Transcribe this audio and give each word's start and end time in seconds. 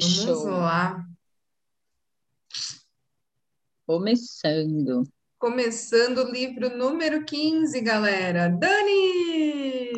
Vamos 0.00 0.24
Show. 0.24 0.50
lá. 0.50 1.04
Começando. 3.86 5.04
Começando 5.38 6.18
o 6.18 6.30
livro 6.32 6.76
número 6.76 7.24
15, 7.24 7.80
galera. 7.80 8.48
Dani! 8.48 9.92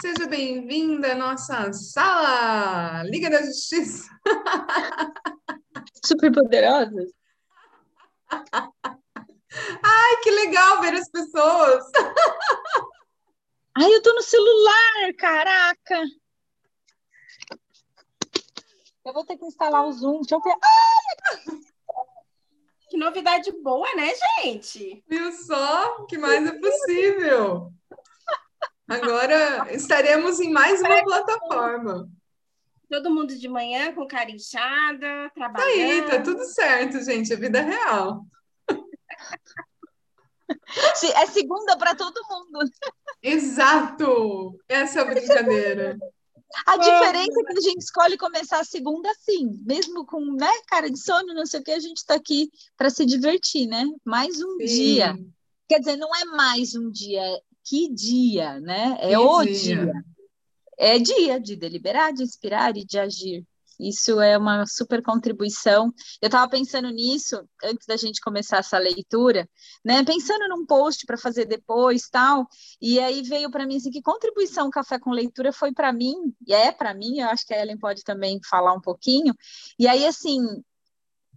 Seja 0.00 0.28
bem-vinda 0.28 1.12
à 1.12 1.14
nossa 1.16 1.72
sala! 1.72 3.02
Liga 3.04 3.30
da 3.30 3.42
Justiça! 3.42 4.08
Super 6.04 6.32
poderosas. 6.32 7.10
Ai, 9.82 10.16
que 10.22 10.30
legal 10.30 10.80
ver 10.82 10.94
as 10.94 11.10
pessoas! 11.10 11.84
Ai, 13.76 13.92
eu 13.92 14.02
tô 14.02 14.12
no 14.12 14.22
celular, 14.22 15.14
caraca! 15.18 16.04
Eu 19.06 19.12
vou 19.12 19.24
ter 19.24 19.36
que 19.36 19.46
instalar 19.46 19.86
o 19.86 19.92
Zoom. 19.92 20.20
Deixa 20.22 20.34
eu 20.34 20.40
ver. 20.40 20.56
Que 22.90 22.96
novidade 22.96 23.52
boa, 23.62 23.86
né, 23.94 24.12
gente? 24.42 25.04
Viu 25.06 25.30
só? 25.30 26.04
que 26.06 26.18
mais 26.18 26.44
é 26.44 26.52
possível? 26.58 27.72
Agora 28.88 29.72
estaremos 29.72 30.40
em 30.40 30.50
mais 30.50 30.80
uma 30.80 31.04
plataforma. 31.04 32.08
Todo 32.90 33.14
mundo 33.14 33.36
de 33.36 33.48
manhã 33.48 33.94
com 33.94 34.08
cara 34.08 34.30
inchada, 34.30 35.28
Tá 35.28 35.30
trabalhando. 35.34 35.70
aí, 35.70 36.02
tá 36.02 36.20
tudo 36.22 36.44
certo, 36.44 37.00
gente. 37.02 37.32
É 37.32 37.36
vida 37.36 37.60
real. 37.60 38.24
É 41.14 41.26
segunda 41.26 41.76
para 41.76 41.94
todo 41.94 42.20
mundo. 42.28 42.70
Exato! 43.22 44.58
Essa 44.68 45.00
é 45.00 45.02
a 45.02 45.04
brincadeira. 45.04 45.98
A 46.66 46.76
diferença 46.76 47.40
é 47.40 47.44
que 47.44 47.58
a 47.58 47.60
gente 47.60 47.82
escolhe 47.82 48.16
começar 48.16 48.60
a 48.60 48.64
segunda 48.64 49.10
assim, 49.10 49.60
mesmo 49.64 50.06
com 50.06 50.20
né, 50.32 50.50
cara 50.68 50.90
de 50.90 50.98
sono, 50.98 51.34
não 51.34 51.44
sei 51.44 51.60
o 51.60 51.64
que, 51.64 51.72
a 51.72 51.80
gente 51.80 52.04
tá 52.04 52.14
aqui 52.14 52.50
para 52.76 52.88
se 52.88 53.04
divertir, 53.04 53.66
né? 53.66 53.84
Mais 54.04 54.40
um 54.40 54.56
Sim. 54.58 54.64
dia. 54.66 55.18
Quer 55.68 55.80
dizer, 55.80 55.96
não 55.96 56.14
é 56.14 56.24
mais 56.24 56.74
um 56.74 56.90
dia, 56.90 57.20
é 57.20 57.40
que 57.64 57.92
dia, 57.92 58.60
né? 58.60 58.96
É 59.00 59.08
Que 59.08 59.16
o 59.16 59.44
dia. 59.44 59.54
dia. 59.56 59.92
É 60.78 60.98
dia 60.98 61.40
de 61.40 61.56
deliberar, 61.56 62.12
de 62.12 62.22
inspirar 62.22 62.76
e 62.76 62.84
de 62.84 62.98
agir. 62.98 63.44
Isso 63.78 64.20
é 64.20 64.38
uma 64.38 64.66
super 64.66 65.02
contribuição. 65.02 65.92
Eu 66.20 66.26
estava 66.26 66.48
pensando 66.50 66.88
nisso 66.90 67.36
antes 67.62 67.86
da 67.86 67.96
gente 67.96 68.20
começar 68.20 68.58
essa 68.58 68.78
leitura, 68.78 69.48
né? 69.84 70.02
Pensando 70.04 70.48
num 70.48 70.64
post 70.66 71.04
para 71.06 71.16
fazer 71.18 71.44
depois, 71.46 72.08
tal. 72.08 72.46
E 72.80 72.98
aí 72.98 73.22
veio 73.22 73.50
para 73.50 73.66
mim 73.66 73.76
assim, 73.76 73.90
que 73.90 74.02
contribuição 74.02 74.70
Café 74.70 74.98
com 74.98 75.10
Leitura 75.10 75.52
foi 75.52 75.72
para 75.72 75.92
mim, 75.92 76.14
e 76.46 76.52
é 76.54 76.72
para 76.72 76.94
mim, 76.94 77.20
eu 77.20 77.28
acho 77.28 77.46
que 77.46 77.54
a 77.54 77.60
Ellen 77.60 77.78
pode 77.78 78.02
também 78.02 78.40
falar 78.48 78.72
um 78.72 78.80
pouquinho. 78.80 79.34
E 79.78 79.86
aí, 79.86 80.06
assim, 80.06 80.40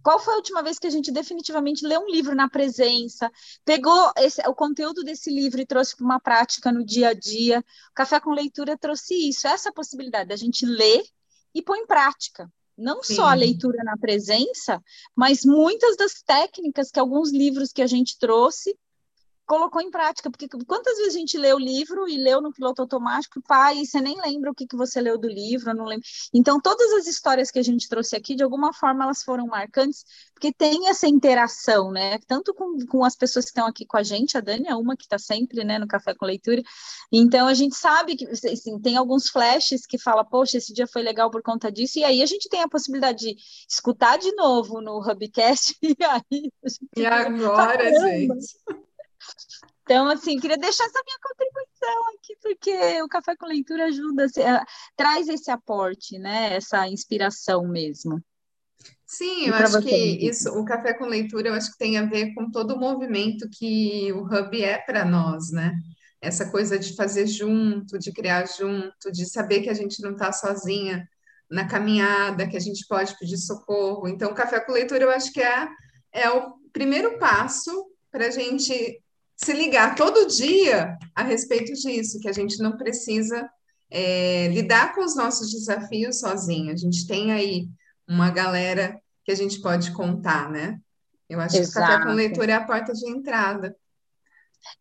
qual 0.02 0.18
foi 0.18 0.32
a 0.34 0.36
última 0.36 0.62
vez 0.62 0.78
que 0.78 0.86
a 0.86 0.90
gente 0.90 1.12
definitivamente 1.12 1.86
leu 1.86 2.00
um 2.00 2.10
livro 2.10 2.34
na 2.34 2.48
presença, 2.48 3.30
pegou 3.64 4.12
esse- 4.16 4.40
o 4.48 4.54
conteúdo 4.54 5.02
desse 5.04 5.30
livro 5.30 5.60
e 5.60 5.66
trouxe 5.66 5.94
para 5.96 6.04
uma 6.06 6.20
prática 6.20 6.72
no 6.72 6.84
dia 6.84 7.08
a 7.10 7.14
dia? 7.14 7.62
Café 7.94 8.18
com 8.20 8.30
Leitura 8.32 8.78
trouxe 8.78 9.14
isso, 9.28 9.46
essa 9.46 9.72
possibilidade 9.72 10.28
da 10.30 10.36
gente 10.36 10.64
ler 10.64 11.02
e 11.54 11.62
pôr 11.62 11.76
em 11.76 11.86
prática. 11.86 12.50
Não 12.76 13.02
só 13.02 13.26
a 13.26 13.32
Sim. 13.34 13.40
leitura 13.40 13.84
na 13.84 13.96
presença, 13.96 14.82
mas 15.14 15.44
muitas 15.44 15.96
das 15.96 16.22
técnicas 16.22 16.90
que 16.90 16.98
alguns 16.98 17.30
livros 17.30 17.72
que 17.72 17.82
a 17.82 17.86
gente 17.86 18.18
trouxe 18.18 18.74
colocou 19.50 19.82
em 19.82 19.90
prática, 19.90 20.30
porque 20.30 20.46
quantas 20.64 20.96
vezes 20.96 21.12
a 21.12 21.18
gente 21.18 21.36
lê 21.36 21.52
o 21.52 21.58
livro 21.58 22.08
e 22.08 22.16
leu 22.16 22.40
no 22.40 22.52
piloto 22.52 22.82
automático, 22.82 23.42
pai, 23.42 23.78
e 23.78 23.86
você 23.86 24.00
nem 24.00 24.16
lembra 24.20 24.52
o 24.52 24.54
que, 24.54 24.64
que 24.64 24.76
você 24.76 25.00
leu 25.00 25.18
do 25.18 25.26
livro, 25.26 25.70
eu 25.70 25.74
não 25.74 25.86
lembro. 25.86 26.06
Então, 26.32 26.60
todas 26.60 26.92
as 26.92 27.08
histórias 27.08 27.50
que 27.50 27.58
a 27.58 27.62
gente 27.62 27.88
trouxe 27.88 28.14
aqui, 28.14 28.36
de 28.36 28.44
alguma 28.44 28.72
forma, 28.72 29.02
elas 29.02 29.24
foram 29.24 29.48
marcantes, 29.48 30.04
porque 30.32 30.52
tem 30.52 30.88
essa 30.88 31.08
interação, 31.08 31.90
né? 31.90 32.20
Tanto 32.28 32.54
com, 32.54 32.78
com 32.86 33.04
as 33.04 33.16
pessoas 33.16 33.46
que 33.46 33.50
estão 33.50 33.66
aqui 33.66 33.84
com 33.84 33.96
a 33.96 34.04
gente, 34.04 34.38
a 34.38 34.40
Dani 34.40 34.68
é 34.68 34.74
uma 34.76 34.96
que 34.96 35.02
está 35.02 35.18
sempre, 35.18 35.64
né, 35.64 35.80
no 35.80 35.88
Café 35.88 36.14
com 36.14 36.26
Leitura, 36.26 36.62
então 37.10 37.48
a 37.48 37.54
gente 37.54 37.74
sabe 37.74 38.14
que, 38.14 38.28
assim, 38.28 38.78
tem 38.78 38.96
alguns 38.96 39.28
flashes 39.28 39.84
que 39.84 39.98
fala, 39.98 40.24
poxa, 40.24 40.58
esse 40.58 40.72
dia 40.72 40.86
foi 40.86 41.02
legal 41.02 41.28
por 41.28 41.42
conta 41.42 41.72
disso, 41.72 41.98
e 41.98 42.04
aí 42.04 42.22
a 42.22 42.26
gente 42.26 42.48
tem 42.48 42.62
a 42.62 42.68
possibilidade 42.68 43.18
de 43.18 43.36
escutar 43.68 44.16
de 44.16 44.30
novo 44.36 44.80
no 44.80 45.00
Hubcast, 45.00 45.76
e 45.82 45.96
aí 46.04 46.52
a 46.64 46.68
gente 46.68 46.88
E 46.96 47.04
agora, 47.04 47.90
gente? 47.98 48.46
Então, 49.82 50.08
assim, 50.08 50.38
queria 50.38 50.56
deixar 50.56 50.84
essa 50.84 51.02
minha 51.04 51.18
contribuição 51.22 52.08
aqui, 52.14 52.36
porque 52.40 53.02
o 53.02 53.08
Café 53.08 53.36
com 53.36 53.46
Leitura 53.46 53.86
ajuda, 53.86 54.28
se- 54.28 54.40
eh, 54.40 54.62
traz 54.96 55.28
esse 55.28 55.50
aporte, 55.50 56.18
né? 56.18 56.54
Essa 56.56 56.86
inspiração 56.88 57.66
mesmo. 57.66 58.22
Sim, 59.06 59.48
eu 59.48 59.54
acho 59.54 59.72
você, 59.72 59.88
que 59.88 60.26
isso, 60.28 60.48
o 60.50 60.64
café 60.64 60.94
com 60.94 61.04
leitura, 61.06 61.48
eu 61.48 61.54
acho 61.54 61.72
que 61.72 61.78
tem 61.78 61.98
a 61.98 62.04
ver 62.06 62.32
com 62.32 62.48
todo 62.48 62.74
o 62.74 62.78
movimento 62.78 63.48
que 63.50 64.12
o 64.12 64.22
Hub 64.22 64.62
é 64.62 64.78
para 64.78 65.04
nós, 65.04 65.50
né? 65.50 65.74
Essa 66.20 66.48
coisa 66.50 66.78
de 66.78 66.94
fazer 66.94 67.26
junto, 67.26 67.98
de 67.98 68.12
criar 68.12 68.46
junto, 68.46 69.10
de 69.10 69.26
saber 69.26 69.62
que 69.62 69.68
a 69.70 69.74
gente 69.74 70.00
não 70.00 70.12
está 70.12 70.32
sozinha 70.32 71.08
na 71.50 71.66
caminhada, 71.66 72.46
que 72.48 72.56
a 72.56 72.60
gente 72.60 72.86
pode 72.86 73.18
pedir 73.18 73.38
socorro. 73.38 74.06
Então, 74.06 74.30
o 74.30 74.34
café 74.34 74.60
com 74.60 74.70
leitura, 74.72 75.02
eu 75.02 75.10
acho 75.10 75.32
que 75.32 75.42
é, 75.42 75.68
é 76.12 76.30
o 76.30 76.52
primeiro 76.72 77.18
passo 77.18 77.86
para 78.12 78.26
a 78.28 78.30
gente 78.30 79.02
se 79.42 79.52
ligar 79.54 79.94
todo 79.94 80.26
dia 80.26 80.98
a 81.14 81.22
respeito 81.22 81.72
disso, 81.72 82.20
que 82.20 82.28
a 82.28 82.32
gente 82.32 82.58
não 82.58 82.76
precisa 82.76 83.48
é, 83.90 84.48
lidar 84.48 84.94
com 84.94 85.02
os 85.02 85.16
nossos 85.16 85.50
desafios 85.50 86.20
sozinha. 86.20 86.74
A 86.74 86.76
gente 86.76 87.06
tem 87.06 87.32
aí 87.32 87.68
uma 88.06 88.30
galera 88.30 89.00
que 89.24 89.32
a 89.32 89.34
gente 89.34 89.60
pode 89.60 89.92
contar, 89.92 90.50
né? 90.50 90.78
Eu 91.28 91.40
acho 91.40 91.56
que 91.56 91.62
o 91.62 91.72
café 91.72 91.96
com 91.98 92.02
Exato. 92.02 92.16
leitura 92.16 92.52
é 92.52 92.54
a 92.54 92.64
porta 92.64 92.92
de 92.92 93.08
entrada. 93.08 93.74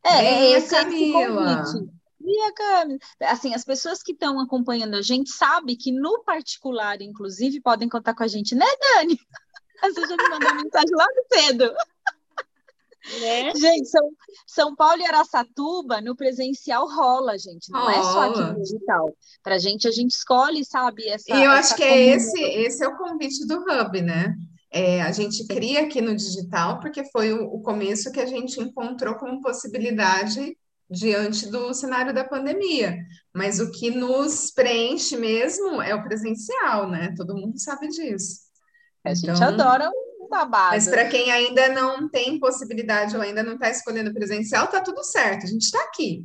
É, 0.03 0.21
Bem, 0.21 0.55
é 0.55 0.61
Camila. 0.61 1.63
convite. 1.63 1.93
E 2.21 2.41
a 2.41 2.53
Camila? 2.53 2.99
Assim, 3.21 3.53
as 3.53 3.63
pessoas 3.63 4.03
que 4.03 4.11
estão 4.11 4.39
acompanhando 4.41 4.95
a 4.95 5.01
gente 5.01 5.31
sabem 5.31 5.77
que, 5.77 5.91
no 5.91 6.23
particular, 6.23 7.01
inclusive, 7.01 7.61
podem 7.61 7.87
contar 7.87 8.13
com 8.13 8.23
a 8.23 8.27
gente, 8.27 8.55
né, 8.55 8.65
Dani? 8.95 9.17
Você 9.81 10.01
já 10.01 10.17
me 10.17 10.29
mandou 10.29 10.55
mensagem 10.55 10.95
lá 10.95 11.05
do 11.05 11.35
cedo. 11.35 11.73
Né? 13.21 13.53
Gente, 13.55 13.87
São, 13.87 14.09
São 14.45 14.75
Paulo 14.75 15.01
e 15.01 15.05
Araçatuba, 15.05 16.01
no 16.01 16.15
presencial 16.15 16.87
rola, 16.87 17.37
gente. 17.37 17.71
Não 17.71 17.89
é 17.89 17.95
só 17.95 18.29
aqui 18.29 18.41
no 18.41 18.61
digital. 18.61 19.15
Pra 19.41 19.57
gente, 19.57 19.87
a 19.87 19.91
gente 19.91 20.11
escolhe, 20.11 20.65
sabe? 20.65 21.07
Essa, 21.07 21.25
E 21.29 21.43
eu 21.43 21.51
essa 21.51 21.59
acho 21.59 21.75
que 21.75 21.83
é 21.83 22.07
esse, 22.09 22.41
esse 22.41 22.83
é 22.83 22.87
o 22.87 22.97
convite 22.97 23.45
do 23.47 23.59
Hub, 23.59 24.01
né? 24.01 24.35
É, 24.71 25.01
a 25.01 25.11
gente 25.11 25.47
cria 25.47 25.81
aqui 25.83 25.99
no 25.99 26.15
digital 26.15 26.79
porque 26.79 27.03
foi 27.05 27.33
o, 27.33 27.45
o 27.55 27.61
começo 27.61 28.11
que 28.11 28.19
a 28.19 28.25
gente 28.25 28.59
encontrou 28.59 29.15
como 29.15 29.41
possibilidade 29.41 30.55
diante 30.89 31.47
do 31.47 31.73
cenário 31.73 32.13
da 32.13 32.23
pandemia. 32.23 32.97
Mas 33.33 33.59
o 33.59 33.71
que 33.71 33.89
nos 33.91 34.51
preenche 34.51 35.15
mesmo 35.15 35.81
é 35.81 35.95
o 35.95 36.03
presencial, 36.03 36.89
né? 36.89 37.13
Todo 37.15 37.35
mundo 37.35 37.59
sabe 37.59 37.87
disso. 37.87 38.41
A 39.03 39.13
gente 39.13 39.31
Então, 39.31 39.47
adora 39.47 39.89
babado. 40.29 40.75
Mas 40.75 40.87
para 40.87 41.07
quem 41.07 41.31
ainda 41.31 41.69
não 41.69 42.07
tem 42.07 42.39
possibilidade 42.39 43.15
ou 43.15 43.21
ainda 43.21 43.43
não 43.43 43.53
está 43.53 43.69
escolhendo 43.69 44.13
presencial, 44.13 44.67
tá 44.67 44.81
tudo 44.81 45.03
certo. 45.03 45.45
A 45.45 45.47
gente 45.47 45.63
está 45.63 45.81
aqui. 45.83 46.23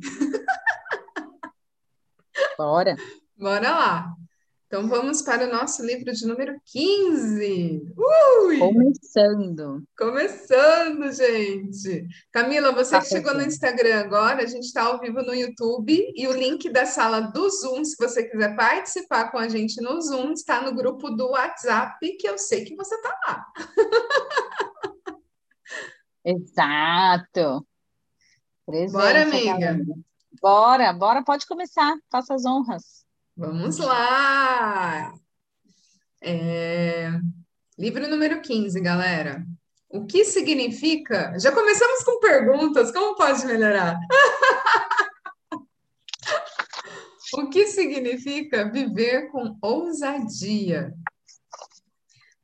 Bora. 2.57 2.95
Bora 3.37 3.71
lá. 3.71 4.15
Então 4.75 4.89
vamos 4.89 5.21
para 5.21 5.47
o 5.47 5.49
nosso 5.49 5.85
livro 5.85 6.11
de 6.11 6.27
número 6.27 6.59
15. 6.65 7.93
Ui! 7.95 8.59
Começando. 8.59 9.81
Começando, 9.97 11.13
gente. 11.13 12.05
Camila, 12.29 12.73
você 12.73 12.99
que 12.99 13.03
Tá 13.05 13.09
chegou 13.09 13.33
no. 13.33 13.43
Instagram 13.43 14.01
agora, 14.01 14.43
a 14.43 14.45
gente 14.45 14.65
está 14.65 14.83
ao 14.83 14.99
vivo 14.99 15.21
no 15.21 15.33
YouTube 15.33 16.11
e 16.13 16.27
o 16.27 16.33
link 16.33 16.69
da 16.69 16.85
sala 16.85 17.21
do 17.21 17.49
Zoom, 17.49 17.85
se 17.85 17.95
você 17.97 18.25
quiser 18.25 18.53
participar 18.57 19.31
com 19.31 19.37
a 19.37 19.47
gente 19.47 19.81
no 19.81 20.01
Zoom, 20.01 20.33
está 20.33 20.61
no 20.61 20.75
grupo 20.75 21.09
do 21.09 21.29
WhatsApp, 21.29 22.17
que 22.17 22.27
eu 22.27 22.37
sei 22.37 22.65
que 22.65 22.75
você 22.75 22.95
está 22.95 23.17
lá. 23.25 23.45
Exato. 26.25 27.65
Bora, 28.91 29.21
amiga. 29.21 29.79
Bora, 30.41 30.91
bora, 30.91 31.23
pode 31.23 31.47
começar. 31.47 31.95
Faça 32.11 32.33
as 32.33 32.45
honras. 32.45 33.04
Vamos 33.37 33.77
lá! 33.77 35.13
É, 36.21 37.09
Livro 37.77 38.07
número 38.07 38.41
15, 38.41 38.79
galera. 38.79 39.45
O 39.89 40.05
que 40.05 40.23
significa? 40.23 41.37
Já 41.37 41.51
começamos 41.51 42.03
com 42.03 42.19
perguntas, 42.21 42.91
como 42.91 43.15
pode 43.15 43.45
melhorar? 43.45 43.99
O 47.33 47.49
que 47.49 47.67
significa 47.67 48.71
viver 48.71 49.29
com 49.29 49.57
ousadia? 49.61 50.93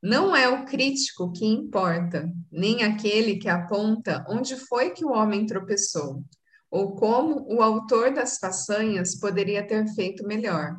Não 0.03 0.35
é 0.35 0.49
o 0.49 0.65
crítico 0.65 1.31
que 1.31 1.45
importa, 1.45 2.29
nem 2.51 2.83
aquele 2.83 3.37
que 3.37 3.47
aponta 3.47 4.25
onde 4.27 4.57
foi 4.57 4.89
que 4.89 5.05
o 5.05 5.11
homem 5.11 5.45
tropeçou, 5.45 6.25
ou 6.71 6.95
como 6.95 7.45
o 7.53 7.61
autor 7.61 8.13
das 8.13 8.37
façanhas 8.37 9.13
poderia 9.19 9.67
ter 9.67 9.85
feito 9.93 10.25
melhor. 10.25 10.77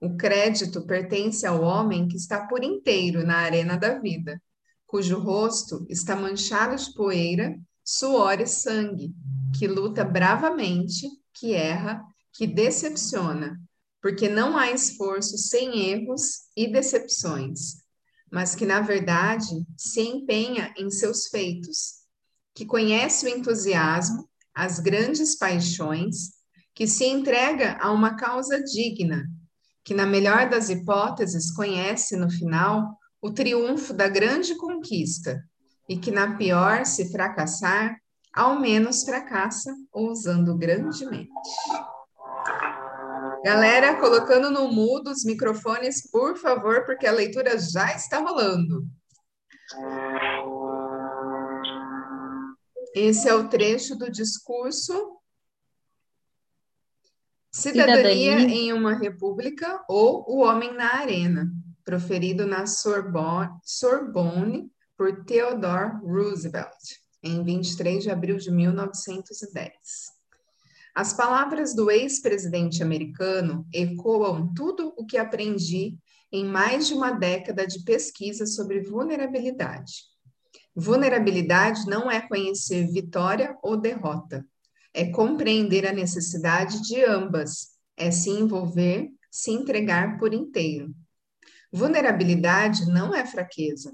O 0.00 0.16
crédito 0.16 0.84
pertence 0.84 1.46
ao 1.46 1.62
homem 1.62 2.08
que 2.08 2.16
está 2.16 2.46
por 2.46 2.64
inteiro 2.64 3.24
na 3.24 3.36
arena 3.36 3.76
da 3.76 3.98
vida, 4.00 4.42
cujo 4.86 5.18
rosto 5.18 5.86
está 5.88 6.16
manchado 6.16 6.76
de 6.76 6.92
poeira, 6.92 7.56
suor 7.84 8.40
e 8.40 8.46
sangue, 8.46 9.14
que 9.56 9.68
luta 9.68 10.04
bravamente, 10.04 11.08
que 11.32 11.54
erra, 11.54 12.02
que 12.32 12.46
decepciona, 12.46 13.60
porque 14.02 14.28
não 14.28 14.58
há 14.58 14.70
esforço 14.70 15.38
sem 15.38 15.90
erros 15.90 16.40
e 16.56 16.70
decepções, 16.70 17.84
mas 18.30 18.54
que, 18.54 18.66
na 18.66 18.80
verdade, 18.80 19.64
se 19.76 20.00
empenha 20.00 20.74
em 20.76 20.90
seus 20.90 21.28
feitos, 21.28 22.02
que 22.52 22.66
conhece 22.66 23.26
o 23.26 23.28
entusiasmo, 23.28 24.28
as 24.54 24.78
grandes 24.78 25.36
paixões, 25.36 26.30
que 26.74 26.86
se 26.86 27.04
entrega 27.04 27.76
a 27.80 27.90
uma 27.90 28.16
causa 28.16 28.62
digna, 28.62 29.26
que, 29.84 29.94
na 29.94 30.06
melhor 30.06 30.48
das 30.48 30.70
hipóteses, 30.70 31.52
conhece 31.52 32.16
no 32.16 32.30
final 32.30 32.98
o 33.20 33.30
triunfo 33.30 33.92
da 33.92 34.08
grande 34.08 34.54
conquista, 34.56 35.42
e 35.88 35.96
que, 35.96 36.10
na 36.10 36.36
pior, 36.36 36.86
se 36.86 37.10
fracassar, 37.10 37.96
ao 38.32 38.58
menos 38.58 39.04
fracassa 39.04 39.74
ousando 39.92 40.56
grandemente. 40.56 41.30
Galera, 43.44 44.00
colocando 44.00 44.50
no 44.50 44.72
mudo 44.72 45.10
os 45.10 45.24
microfones, 45.24 46.10
por 46.10 46.36
favor, 46.38 46.84
porque 46.86 47.06
a 47.06 47.12
leitura 47.12 47.58
já 47.58 47.94
está 47.94 48.18
rolando. 48.18 48.86
Esse 52.94 53.28
é 53.28 53.34
o 53.34 53.48
trecho 53.48 53.96
do 53.96 54.08
discurso 54.08 55.18
Cidadania, 57.50 57.96
Cidadania, 57.96 58.54
em 58.54 58.72
uma 58.72 58.94
República 58.94 59.84
ou 59.88 60.24
O 60.28 60.44
Homem 60.44 60.72
na 60.72 60.94
Arena, 60.94 61.52
proferido 61.84 62.46
na 62.46 62.66
Sorbonne, 62.66 63.50
Sorbonne 63.64 64.70
por 64.96 65.24
Theodore 65.24 65.96
Roosevelt, 66.04 67.00
em 67.20 67.42
23 67.42 68.04
de 68.04 68.10
abril 68.10 68.36
de 68.36 68.52
1910. 68.52 69.72
As 70.94 71.12
palavras 71.12 71.74
do 71.74 71.90
ex-presidente 71.90 72.80
americano 72.80 73.66
ecoam 73.74 74.54
tudo 74.54 74.94
o 74.96 75.04
que 75.04 75.18
aprendi 75.18 75.98
em 76.30 76.44
mais 76.44 76.86
de 76.86 76.94
uma 76.94 77.10
década 77.10 77.66
de 77.66 77.82
pesquisa 77.82 78.46
sobre 78.46 78.82
vulnerabilidade. 78.82 80.13
Vulnerabilidade 80.76 81.86
não 81.86 82.10
é 82.10 82.20
conhecer 82.20 82.90
vitória 82.90 83.56
ou 83.62 83.76
derrota, 83.76 84.44
é 84.92 85.06
compreender 85.06 85.86
a 85.86 85.92
necessidade 85.92 86.82
de 86.82 87.04
ambas, 87.04 87.74
é 87.96 88.10
se 88.10 88.30
envolver, 88.30 89.08
se 89.30 89.52
entregar 89.52 90.18
por 90.18 90.34
inteiro. 90.34 90.94
Vulnerabilidade 91.72 92.86
não 92.86 93.14
é 93.14 93.24
fraqueza, 93.24 93.92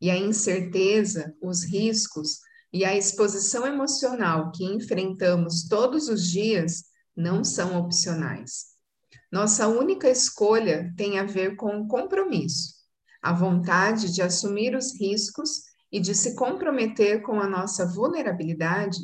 e 0.00 0.10
a 0.10 0.16
incerteza, 0.16 1.34
os 1.40 1.64
riscos, 1.64 2.40
e 2.72 2.84
a 2.84 2.96
exposição 2.96 3.66
emocional 3.66 4.50
que 4.52 4.64
enfrentamos 4.64 5.68
todos 5.68 6.08
os 6.08 6.30
dias 6.30 6.84
não 7.16 7.42
são 7.42 7.78
opcionais. 7.78 8.66
Nossa 9.30 9.66
única 9.66 10.08
escolha 10.08 10.92
tem 10.96 11.18
a 11.18 11.24
ver 11.24 11.56
com 11.56 11.80
o 11.80 11.88
compromisso, 11.88 12.74
a 13.22 13.32
vontade 13.32 14.12
de 14.12 14.22
assumir 14.22 14.76
os 14.76 14.98
riscos 15.00 15.62
e 15.96 16.00
de 16.00 16.14
se 16.14 16.34
comprometer 16.34 17.22
com 17.22 17.40
a 17.40 17.48
nossa 17.48 17.86
vulnerabilidade 17.86 18.98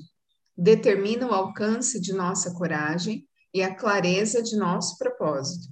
determina 0.55 1.27
o 1.27 1.33
alcance 1.33 1.99
de 1.99 2.13
nossa 2.13 2.53
coragem 2.53 3.27
e 3.55 3.63
a 3.63 3.75
clareza 3.75 4.43
de 4.43 4.55
nosso 4.59 4.99
propósito. 4.99 5.69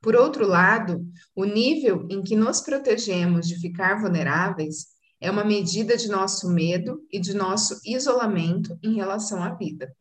Por 0.00 0.16
outro 0.16 0.44
lado, 0.44 1.06
o 1.32 1.44
nível 1.44 2.08
em 2.10 2.24
que 2.24 2.34
nos 2.34 2.60
protegemos 2.60 3.46
de 3.46 3.60
ficar 3.60 4.00
vulneráveis 4.00 4.88
é 5.20 5.30
uma 5.30 5.44
medida 5.44 5.96
de 5.96 6.08
nosso 6.08 6.50
medo 6.50 7.06
e 7.08 7.20
de 7.20 7.32
nosso 7.32 7.78
isolamento 7.86 8.76
em 8.82 8.96
relação 8.96 9.40
à 9.40 9.54
vida. 9.54 9.94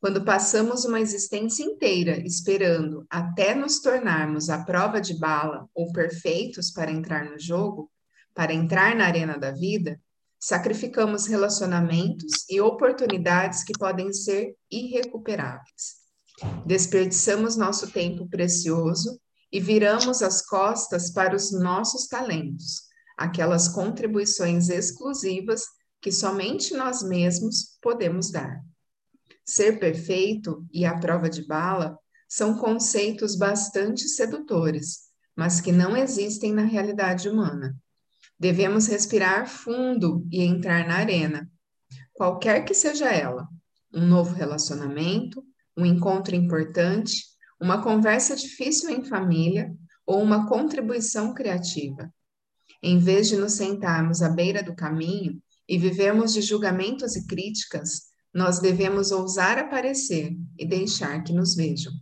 Quando 0.00 0.24
passamos 0.24 0.86
uma 0.86 0.98
existência 0.98 1.62
inteira 1.62 2.26
esperando 2.26 3.04
até 3.10 3.54
nos 3.54 3.82
tornarmos 3.82 4.48
à 4.48 4.64
prova 4.64 4.98
de 4.98 5.12
bala 5.18 5.68
ou 5.74 5.92
perfeitos 5.92 6.70
para 6.70 6.90
entrar 6.90 7.26
no 7.26 7.38
jogo, 7.38 7.90
para 8.36 8.52
entrar 8.52 8.94
na 8.94 9.06
arena 9.06 9.38
da 9.38 9.50
vida, 9.50 9.98
sacrificamos 10.38 11.26
relacionamentos 11.26 12.44
e 12.50 12.60
oportunidades 12.60 13.64
que 13.64 13.72
podem 13.72 14.12
ser 14.12 14.54
irrecuperáveis. 14.70 15.96
Desperdiçamos 16.66 17.56
nosso 17.56 17.90
tempo 17.90 18.28
precioso 18.28 19.18
e 19.50 19.58
viramos 19.58 20.22
as 20.22 20.44
costas 20.44 21.10
para 21.10 21.34
os 21.34 21.50
nossos 21.50 22.06
talentos, 22.08 22.82
aquelas 23.16 23.68
contribuições 23.68 24.68
exclusivas 24.68 25.64
que 26.02 26.12
somente 26.12 26.74
nós 26.74 27.02
mesmos 27.02 27.78
podemos 27.80 28.30
dar. 28.30 28.62
Ser 29.46 29.80
perfeito 29.80 30.66
e 30.70 30.84
a 30.84 30.98
prova 30.98 31.30
de 31.30 31.46
bala 31.46 31.98
são 32.28 32.58
conceitos 32.58 33.34
bastante 33.34 34.06
sedutores, 34.08 35.06
mas 35.34 35.58
que 35.60 35.72
não 35.72 35.96
existem 35.96 36.52
na 36.52 36.64
realidade 36.64 37.30
humana. 37.30 37.74
Devemos 38.38 38.86
respirar 38.86 39.48
fundo 39.48 40.26
e 40.30 40.42
entrar 40.42 40.86
na 40.86 40.96
arena, 40.96 41.50
qualquer 42.12 42.64
que 42.64 42.74
seja 42.74 43.06
ela. 43.06 43.48
Um 43.92 44.06
novo 44.06 44.34
relacionamento, 44.34 45.42
um 45.76 45.86
encontro 45.86 46.34
importante, 46.34 47.24
uma 47.60 47.82
conversa 47.82 48.36
difícil 48.36 48.90
em 48.90 49.04
família 49.04 49.74
ou 50.04 50.22
uma 50.22 50.46
contribuição 50.48 51.32
criativa. 51.32 52.12
Em 52.82 52.98
vez 52.98 53.28
de 53.28 53.36
nos 53.36 53.54
sentarmos 53.54 54.22
à 54.22 54.28
beira 54.28 54.62
do 54.62 54.74
caminho 54.74 55.42
e 55.68 55.78
vivermos 55.78 56.32
de 56.32 56.42
julgamentos 56.42 57.16
e 57.16 57.26
críticas, 57.26 58.02
nós 58.32 58.60
devemos 58.60 59.10
ousar 59.10 59.58
aparecer 59.58 60.36
e 60.58 60.66
deixar 60.66 61.22
que 61.24 61.32
nos 61.32 61.54
vejam. 61.54 61.92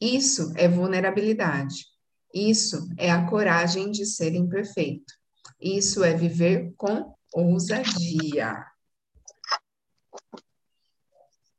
Isso 0.00 0.52
é 0.56 0.66
vulnerabilidade. 0.66 1.84
Isso 2.32 2.88
é 2.96 3.10
a 3.10 3.26
coragem 3.26 3.90
de 3.90 4.06
ser 4.06 4.34
imperfeito. 4.34 5.12
Isso 5.60 6.04
é 6.04 6.14
viver 6.14 6.72
com 6.76 7.14
ousadia. 7.32 8.64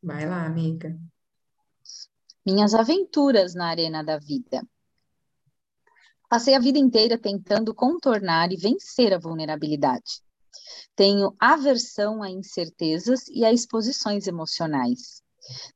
Vai 0.02 0.26
lá, 0.26 0.46
amiga. 0.46 0.98
Minhas 2.46 2.74
aventuras 2.74 3.54
na 3.54 3.68
arena 3.68 4.04
da 4.04 4.18
vida. 4.18 4.66
Passei 6.30 6.56
a 6.56 6.60
vida 6.60 6.80
inteira 6.80 7.18
tentando 7.18 7.74
contornar 7.74 8.52
e 8.52 8.56
vencer 8.56 9.14
a 9.14 9.20
vulnerabilidade. 9.20 10.24
Tenho 10.96 11.36
aversão 11.40 12.24
a 12.24 12.30
incertezas 12.30 13.28
e 13.28 13.44
a 13.44 13.52
exposições 13.52 14.28
emocionais. 14.28 15.22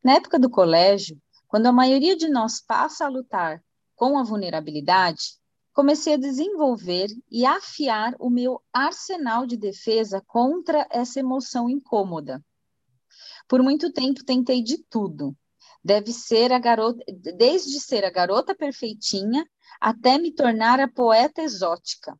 Na 0.03 0.13
época 0.13 0.39
do 0.39 0.50
colégio, 0.50 1.20
quando 1.48 1.65
a 1.65 1.74
maioria 1.74 2.15
de 2.15 2.30
nós 2.30 2.62
passa 2.62 3.06
a 3.06 3.10
lutar 3.10 3.63
com 3.96 4.18
a 4.18 4.24
vulnerabilidade, 4.24 5.38
comecei 5.74 6.13
a 6.13 6.18
desenvolver 6.18 7.08
e 7.30 7.46
afiar 7.46 8.15
o 8.20 8.30
meu 8.30 8.62
arsenal 8.72 9.46
de 9.46 9.58
defesa 9.58 10.24
contra 10.27 10.88
essa 10.92 11.20
emoção 11.20 11.70
incômoda. 11.70 12.44
Por 13.48 13.62
muito 13.62 13.92
tempo 13.92 14.24
tentei 14.24 14.63
de 14.63 14.77
tudo. 14.77 15.36
Deve 15.84 16.13
ser 16.13 16.53
a 16.53 16.60
garota, 16.60 17.03
desde 17.36 17.80
ser 17.82 18.06
a 18.06 18.10
garota 18.10 18.56
perfeitinha 18.56 19.46
até 19.82 20.18
me 20.18 20.32
tornar 20.32 20.80
a 20.80 20.88
poeta 20.88 21.42
exótica, 21.42 22.18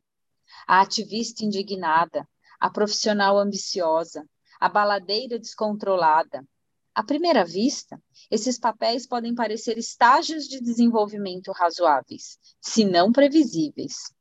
a 0.66 0.82
ativista 0.82 1.44
indignada, 1.44 2.28
a 2.60 2.68
profissional 2.68 3.38
ambiciosa, 3.38 4.28
a 4.60 4.68
baladeira 4.68 5.38
descontrolada. 5.38 6.46
À 6.94 7.02
primeira 7.02 7.44
vista, 7.44 8.00
esses 8.30 8.56
papéis 8.56 9.04
podem 9.04 9.34
parecer 9.34 9.76
estágios 9.76 10.46
de 10.46 10.60
desenvolvimento 10.60 11.50
razoáveis, 11.50 12.38
se 12.60 12.84
não 12.84 13.10
previsíveis. 13.10 14.12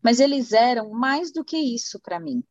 Mas 0.00 0.20
eles 0.20 0.52
eram 0.52 0.90
mais 0.90 1.32
do 1.32 1.44
que 1.44 1.56
isso 1.56 1.98
para 1.98 2.20
mim. 2.20 2.44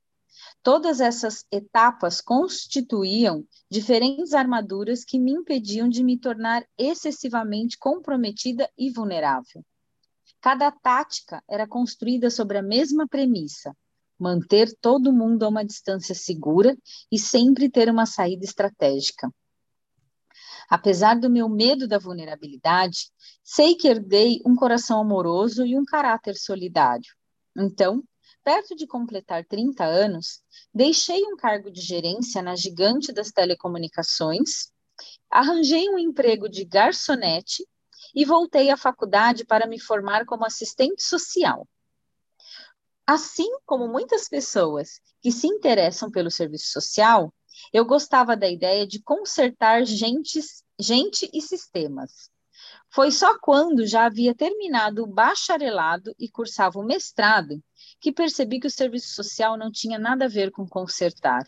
Todas 0.62 1.00
essas 1.00 1.46
etapas 1.50 2.20
constituíam 2.20 3.48
diferentes 3.72 4.34
armaduras 4.34 5.06
que 5.06 5.18
me 5.18 5.32
impediam 5.32 5.88
de 5.88 6.04
me 6.04 6.20
tornar 6.20 6.66
excessivamente 6.78 7.78
comprometida 7.78 8.70
e 8.78 8.92
vulnerável. 8.92 9.64
Cada 10.42 10.72
tática 10.72 11.42
era 11.50 11.66
construída 11.66 12.30
sobre 12.30 12.58
a 12.58 12.62
mesma 12.62 13.08
premissa: 13.08 13.74
manter 14.20 14.76
todo 14.82 15.14
mundo 15.14 15.44
a 15.44 15.48
uma 15.48 15.64
distância 15.64 16.14
segura 16.14 16.78
e 17.10 17.18
sempre 17.18 17.70
ter 17.70 17.90
uma 17.90 18.06
saída 18.06 18.44
estratégica. 18.44 19.34
Apesar 20.70 21.20
do 21.20 21.30
meu 21.30 21.50
medo 21.50 21.88
da 21.88 21.98
vulnerabilidade, 21.98 23.12
sei 23.44 23.74
que 23.74 23.88
herdei 23.88 24.40
um 24.46 24.56
coração 24.56 25.02
amoroso 25.02 25.66
e 25.66 25.76
um 25.78 25.84
caráter 25.84 26.36
solidário. 26.36 27.12
Então, 27.58 28.04
perto 28.44 28.76
de 28.76 28.86
completar 28.86 29.44
30 29.46 29.84
anos, 29.84 30.42
deixei 30.74 31.24
um 31.26 31.36
cargo 31.36 31.72
de 31.72 31.82
gerência 31.82 32.42
na 32.42 32.56
gigante 32.56 33.12
das 33.12 33.32
telecomunicações, 33.32 34.72
arranjei 35.30 35.90
um 35.90 35.98
emprego 35.98 36.48
de 36.48 36.64
garçonete 36.64 37.68
e 38.14 38.24
voltei 38.24 38.70
à 38.70 38.78
faculdade 38.78 39.46
para 39.46 39.68
me 39.68 39.80
formar 39.80 40.26
como 40.26 40.46
assistente 40.46 41.02
social. 41.02 41.68
Assim 43.08 43.50
como 43.66 43.88
muitas 43.88 44.30
pessoas 44.30 45.02
que 45.20 45.32
se 45.32 45.48
interessam 45.48 46.12
pelo 46.12 46.30
serviço 46.30 46.72
social, 46.72 47.34
eu 47.74 47.86
gostava 47.86 48.36
da 48.36 48.50
ideia 48.50 48.86
de 48.86 49.02
consertar 49.02 49.86
gente, 49.86 50.40
gente 50.80 51.30
e 51.34 51.42
sistemas. 51.42 52.30
Foi 52.92 53.12
só 53.12 53.38
quando 53.40 53.86
já 53.86 54.06
havia 54.06 54.34
terminado 54.34 55.04
o 55.04 55.08
bacharelado 55.08 56.14
e 56.20 56.30
cursava 56.30 56.80
o 56.80 56.86
mestrado 56.86 57.62
que 58.02 58.12
percebi 58.12 58.60
que 58.60 58.68
o 58.68 58.72
serviço 58.72 59.14
social 59.14 59.58
não 59.58 59.72
tinha 59.72 60.00
nada 60.00 60.26
a 60.26 60.30
ver 60.30 60.52
com 60.52 60.68
consertar. 60.68 61.48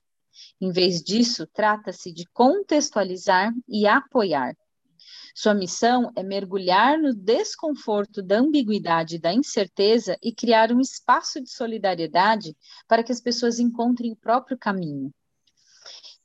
Em 0.60 0.72
vez 0.72 1.02
disso, 1.02 1.48
trata-se 1.48 2.12
de 2.14 2.26
contextualizar 2.34 3.52
e 3.68 3.88
apoiar. 3.88 4.56
Sua 5.34 5.54
missão 5.54 6.12
é 6.16 6.24
mergulhar 6.24 6.98
no 7.00 7.14
desconforto 7.14 8.22
da 8.22 8.38
ambiguidade 8.38 9.16
e 9.16 9.20
da 9.20 9.34
incerteza 9.34 10.18
e 10.22 10.34
criar 10.34 10.72
um 10.72 10.80
espaço 10.80 11.42
de 11.42 11.50
solidariedade 11.50 12.56
para 12.88 13.04
que 13.04 13.12
as 13.12 13.22
pessoas 13.22 13.58
encontrem 13.58 14.12
o 14.12 14.18
próprio 14.18 14.58
caminho. 14.58 15.12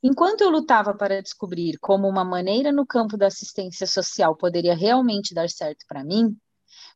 Enquanto 0.01 0.41
eu 0.41 0.49
lutava 0.49 0.93
para 0.93 1.21
descobrir 1.21 1.77
como 1.79 2.07
uma 2.07 2.23
maneira 2.23 2.71
no 2.71 2.85
campo 2.85 3.17
da 3.17 3.27
assistência 3.27 3.87
social 3.87 4.35
poderia 4.35 4.75
realmente 4.75 5.33
dar 5.33 5.49
certo 5.49 5.85
para 5.87 6.03
mim, 6.03 6.37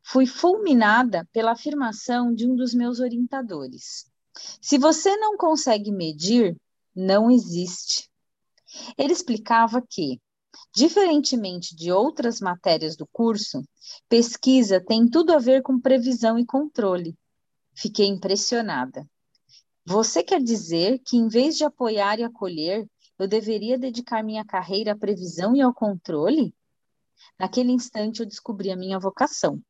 fui 0.03 0.25
fulminada 0.25 1.27
pela 1.31 1.51
afirmação 1.51 2.33
de 2.33 2.47
um 2.47 2.55
dos 2.55 2.73
meus 2.73 2.99
orientadores. 2.99 4.05
Se 4.61 4.77
você 4.77 5.17
não 5.17 5.35
consegue 5.35 5.91
medir, 5.91 6.55
não 6.95 7.31
existe. 7.31 8.09
Ele 8.97 9.13
explicava 9.13 9.81
que, 9.81 10.21
diferentemente 10.73 11.75
de 11.75 11.91
outras 11.91 12.39
matérias 12.39 12.95
do 12.95 13.07
curso, 13.11 13.63
pesquisa 14.07 14.79
tem 14.79 15.09
tudo 15.09 15.33
a 15.33 15.39
ver 15.39 15.61
com 15.61 15.79
previsão 15.79 16.37
e 16.37 16.45
controle. 16.45 17.15
Fiquei 17.73 18.05
impressionada. 18.05 19.09
Você 19.85 20.23
quer 20.23 20.41
dizer 20.41 20.99
que, 20.99 21.17
em 21.17 21.27
vez 21.27 21.57
de 21.57 21.63
apoiar 21.63 22.19
e 22.19 22.23
acolher, 22.23 22.87
eu 23.21 23.27
deveria 23.27 23.77
dedicar 23.77 24.23
minha 24.23 24.43
carreira 24.43 24.93
à 24.93 24.97
previsão 24.97 25.55
e 25.55 25.61
ao 25.61 25.71
controle? 25.71 26.55
Naquele 27.37 27.71
instante, 27.71 28.21
eu 28.21 28.25
descobri 28.25 28.71
a 28.71 28.75
minha 28.75 28.97
vocação. 28.97 29.61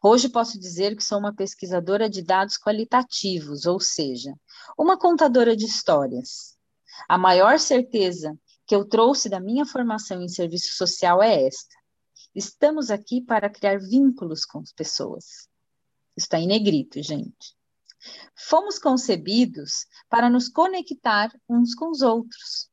Hoje 0.00 0.28
posso 0.28 0.56
dizer 0.56 0.94
que 0.94 1.02
sou 1.02 1.18
uma 1.18 1.34
pesquisadora 1.34 2.08
de 2.08 2.22
dados 2.22 2.56
qualitativos, 2.56 3.66
ou 3.66 3.80
seja, 3.80 4.32
uma 4.78 4.96
contadora 4.96 5.56
de 5.56 5.64
histórias. 5.64 6.56
A 7.08 7.18
maior 7.18 7.58
certeza 7.58 8.38
que 8.64 8.76
eu 8.76 8.84
trouxe 8.84 9.28
da 9.28 9.40
minha 9.40 9.66
formação 9.66 10.22
em 10.22 10.28
serviço 10.28 10.76
social 10.76 11.20
é 11.20 11.48
esta: 11.48 11.74
estamos 12.32 12.92
aqui 12.92 13.20
para 13.20 13.50
criar 13.50 13.80
vínculos 13.80 14.44
com 14.44 14.60
as 14.60 14.72
pessoas. 14.72 15.48
Está 16.16 16.38
em 16.38 16.46
negrito, 16.46 17.02
gente. 17.02 17.59
Fomos 18.34 18.78
concebidos 18.78 19.86
para 20.08 20.30
nos 20.30 20.48
conectar 20.48 21.30
uns 21.48 21.74
com 21.74 21.90
os 21.90 22.02
outros. 22.02 22.70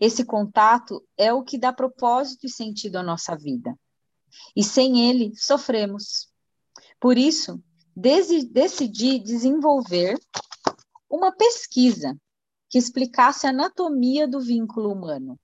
Esse 0.00 0.24
contato 0.24 1.04
é 1.16 1.32
o 1.32 1.42
que 1.42 1.58
dá 1.58 1.72
propósito 1.72 2.46
e 2.46 2.50
sentido 2.50 2.96
à 2.96 3.02
nossa 3.02 3.36
vida. 3.36 3.76
E 4.54 4.62
sem 4.62 5.08
ele, 5.08 5.34
sofremos. 5.34 6.30
Por 7.00 7.18
isso, 7.18 7.62
decidi 7.94 9.18
desenvolver 9.18 10.18
uma 11.10 11.32
pesquisa 11.32 12.16
que 12.70 12.78
explicasse 12.78 13.46
a 13.46 13.50
anatomia 13.50 14.26
do 14.26 14.40
vínculo 14.40 14.92
humano, 14.92 15.38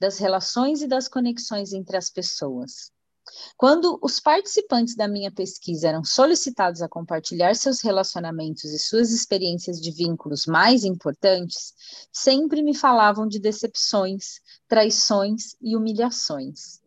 das 0.00 0.18
relações 0.18 0.82
e 0.82 0.88
das 0.88 1.06
conexões 1.06 1.72
entre 1.72 1.96
as 1.96 2.10
pessoas. 2.10 2.90
Quando 3.56 3.98
os 4.02 4.20
participantes 4.20 4.94
da 4.94 5.08
minha 5.08 5.32
pesquisa 5.32 5.88
eram 5.88 6.04
solicitados 6.04 6.82
a 6.82 6.88
compartilhar 6.88 7.54
seus 7.54 7.80
relacionamentos 7.80 8.64
e 8.64 8.78
suas 8.78 9.10
experiências 9.10 9.80
de 9.80 9.90
vínculos 9.90 10.44
mais 10.46 10.84
importantes, 10.84 11.72
sempre 12.12 12.62
me 12.62 12.74
falavam 12.74 13.26
de 13.26 13.38
decepções, 13.38 14.40
traições 14.68 15.56
e 15.60 15.74
humilhações, 15.74 16.82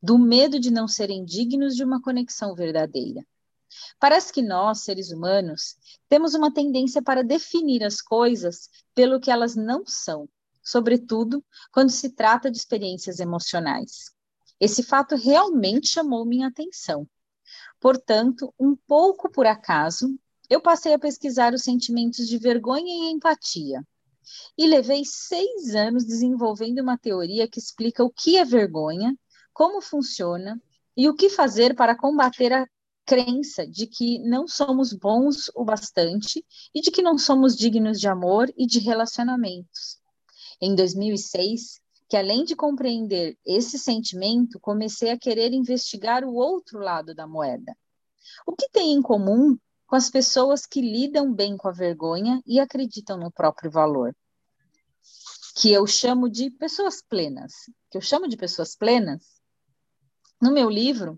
do 0.00 0.18
medo 0.18 0.60
de 0.60 0.70
não 0.70 0.86
serem 0.86 1.24
dignos 1.24 1.74
de 1.74 1.82
uma 1.82 2.00
conexão 2.00 2.54
verdadeira. 2.54 3.26
Parece 3.98 4.32
que 4.32 4.42
nós, 4.42 4.80
seres 4.80 5.10
humanos, 5.10 5.76
temos 6.08 6.34
uma 6.34 6.52
tendência 6.52 7.02
para 7.02 7.24
definir 7.24 7.82
as 7.84 8.00
coisas 8.00 8.68
pelo 8.94 9.20
que 9.20 9.30
elas 9.30 9.56
não 9.56 9.84
são, 9.86 10.28
sobretudo 10.62 11.44
quando 11.72 11.90
se 11.90 12.10
trata 12.10 12.50
de 12.50 12.58
experiências 12.58 13.20
emocionais. 13.20 14.12
Esse 14.60 14.82
fato 14.82 15.16
realmente 15.16 15.88
chamou 15.88 16.26
minha 16.26 16.48
atenção. 16.48 17.08
Portanto, 17.80 18.52
um 18.60 18.76
pouco 18.76 19.30
por 19.30 19.46
acaso, 19.46 20.14
eu 20.50 20.60
passei 20.60 20.92
a 20.92 20.98
pesquisar 20.98 21.54
os 21.54 21.62
sentimentos 21.62 22.28
de 22.28 22.36
vergonha 22.36 22.92
e 22.92 23.10
empatia. 23.10 23.82
E 24.56 24.66
levei 24.66 25.02
seis 25.04 25.74
anos 25.74 26.04
desenvolvendo 26.04 26.80
uma 26.80 26.98
teoria 26.98 27.48
que 27.48 27.58
explica 27.58 28.04
o 28.04 28.10
que 28.10 28.36
é 28.36 28.44
vergonha, 28.44 29.16
como 29.52 29.80
funciona 29.80 30.60
e 30.96 31.08
o 31.08 31.14
que 31.14 31.30
fazer 31.30 31.74
para 31.74 31.96
combater 31.96 32.52
a 32.52 32.66
crença 33.06 33.66
de 33.66 33.86
que 33.86 34.18
não 34.20 34.46
somos 34.46 34.92
bons 34.92 35.50
o 35.54 35.64
bastante 35.64 36.44
e 36.74 36.80
de 36.80 36.90
que 36.90 37.02
não 37.02 37.18
somos 37.18 37.56
dignos 37.56 37.98
de 37.98 38.06
amor 38.06 38.52
e 38.56 38.66
de 38.66 38.78
relacionamentos. 38.78 39.98
Em 40.60 40.74
2006, 40.74 41.80
que 42.10 42.16
além 42.16 42.44
de 42.44 42.56
compreender 42.56 43.38
esse 43.46 43.78
sentimento, 43.78 44.58
comecei 44.58 45.10
a 45.10 45.18
querer 45.18 45.52
investigar 45.52 46.24
o 46.24 46.34
outro 46.34 46.80
lado 46.80 47.14
da 47.14 47.24
moeda. 47.24 47.72
O 48.44 48.52
que 48.56 48.68
tem 48.68 48.94
em 48.94 49.00
comum 49.00 49.56
com 49.86 49.94
as 49.94 50.10
pessoas 50.10 50.66
que 50.66 50.80
lidam 50.80 51.32
bem 51.32 51.56
com 51.56 51.68
a 51.68 51.72
vergonha 51.72 52.42
e 52.44 52.58
acreditam 52.58 53.16
no 53.16 53.30
próprio 53.30 53.70
valor? 53.70 54.12
Que 55.54 55.70
eu 55.70 55.86
chamo 55.86 56.28
de 56.28 56.50
pessoas 56.50 57.00
plenas. 57.00 57.52
Que 57.88 57.98
eu 57.98 58.02
chamo 58.02 58.26
de 58.26 58.36
pessoas 58.36 58.74
plenas. 58.74 59.22
No 60.42 60.50
meu 60.52 60.68
livro, 60.68 61.16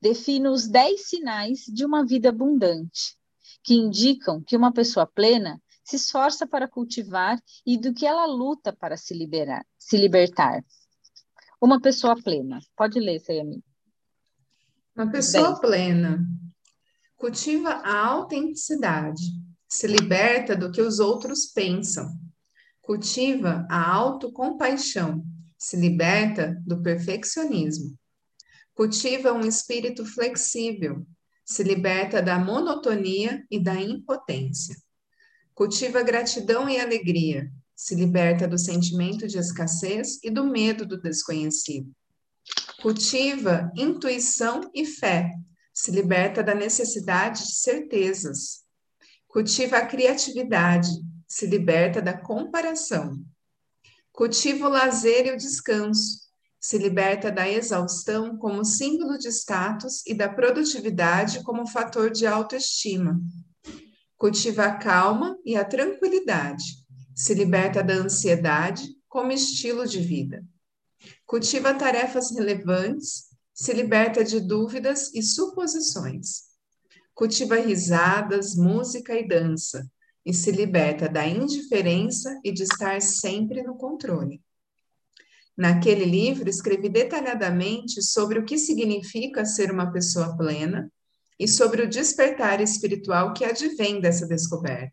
defino 0.00 0.52
os 0.52 0.68
10 0.68 1.08
sinais 1.08 1.64
de 1.66 1.84
uma 1.84 2.06
vida 2.06 2.28
abundante, 2.28 3.18
que 3.64 3.74
indicam 3.74 4.40
que 4.40 4.56
uma 4.56 4.72
pessoa 4.72 5.04
plena 5.04 5.60
se 5.88 5.96
esforça 5.96 6.46
para 6.46 6.68
cultivar 6.68 7.42
e 7.66 7.78
do 7.78 7.94
que 7.94 8.04
ela 8.04 8.26
luta 8.26 8.74
para 8.74 8.94
se 8.94 9.14
liberar, 9.14 9.64
se 9.78 9.96
libertar. 9.96 10.62
Uma 11.58 11.80
pessoa 11.80 12.14
plena. 12.14 12.60
Pode 12.76 13.00
ler, 13.00 13.18
Sayami. 13.20 13.64
Uma 14.94 15.10
pessoa 15.10 15.52
Bem. 15.52 15.60
plena 15.60 16.26
cultiva 17.16 17.70
a 17.70 18.06
autenticidade, 18.06 19.22
se 19.66 19.86
liberta 19.86 20.54
do 20.54 20.70
que 20.70 20.80
os 20.80 21.00
outros 21.00 21.46
pensam, 21.46 22.06
cultiva 22.82 23.66
a 23.70 23.90
autocompaixão, 23.90 25.24
se 25.58 25.76
liberta 25.76 26.54
do 26.66 26.82
perfeccionismo, 26.82 27.98
cultiva 28.74 29.32
um 29.32 29.40
espírito 29.40 30.04
flexível, 30.04 31.04
se 31.44 31.64
liberta 31.64 32.22
da 32.22 32.38
monotonia 32.38 33.44
e 33.50 33.58
da 33.58 33.74
impotência 33.74 34.76
Cultiva 35.58 36.04
gratidão 36.04 36.68
e 36.68 36.78
alegria, 36.78 37.50
se 37.74 37.92
liberta 37.96 38.46
do 38.46 38.56
sentimento 38.56 39.26
de 39.26 39.38
escassez 39.38 40.20
e 40.22 40.30
do 40.30 40.44
medo 40.44 40.86
do 40.86 40.96
desconhecido. 40.96 41.90
Cultiva 42.80 43.68
intuição 43.76 44.70
e 44.72 44.86
fé, 44.86 45.34
se 45.74 45.90
liberta 45.90 46.44
da 46.44 46.54
necessidade 46.54 47.44
de 47.44 47.56
certezas. 47.56 48.60
Cultiva 49.26 49.78
a 49.78 49.84
criatividade, 49.84 50.90
se 51.26 51.44
liberta 51.44 52.00
da 52.00 52.16
comparação. 52.16 53.20
Cultiva 54.12 54.68
o 54.68 54.70
lazer 54.70 55.26
e 55.26 55.32
o 55.32 55.36
descanso, 55.36 56.20
se 56.60 56.78
liberta 56.78 57.32
da 57.32 57.48
exaustão 57.48 58.38
como 58.38 58.64
símbolo 58.64 59.18
de 59.18 59.26
status 59.26 60.06
e 60.06 60.14
da 60.14 60.28
produtividade 60.28 61.42
como 61.42 61.66
fator 61.66 62.12
de 62.12 62.28
autoestima. 62.28 63.20
Cultiva 64.18 64.64
a 64.64 64.76
calma 64.76 65.38
e 65.44 65.54
a 65.54 65.64
tranquilidade. 65.64 66.64
Se 67.14 67.32
liberta 67.34 67.84
da 67.84 67.94
ansiedade 67.94 68.88
como 69.08 69.30
estilo 69.30 69.86
de 69.86 70.00
vida. 70.00 70.44
Cultiva 71.24 71.72
tarefas 71.72 72.32
relevantes. 72.32 73.28
Se 73.54 73.72
liberta 73.72 74.24
de 74.24 74.40
dúvidas 74.40 75.14
e 75.14 75.22
suposições. 75.22 76.48
Cultiva 77.14 77.60
risadas, 77.60 78.56
música 78.56 79.14
e 79.14 79.26
dança. 79.26 79.88
E 80.26 80.34
se 80.34 80.50
liberta 80.50 81.08
da 81.08 81.24
indiferença 81.24 82.40
e 82.42 82.50
de 82.50 82.64
estar 82.64 83.00
sempre 83.00 83.62
no 83.62 83.76
controle. 83.76 84.42
Naquele 85.56 86.04
livro, 86.04 86.50
escrevi 86.50 86.88
detalhadamente 86.88 88.02
sobre 88.02 88.40
o 88.40 88.44
que 88.44 88.58
significa 88.58 89.44
ser 89.44 89.70
uma 89.70 89.92
pessoa 89.92 90.36
plena 90.36 90.90
e 91.38 91.46
sobre 91.46 91.82
o 91.82 91.88
despertar 91.88 92.60
espiritual 92.60 93.32
que 93.32 93.44
advém 93.44 94.00
dessa 94.00 94.26
descoberta. 94.26 94.92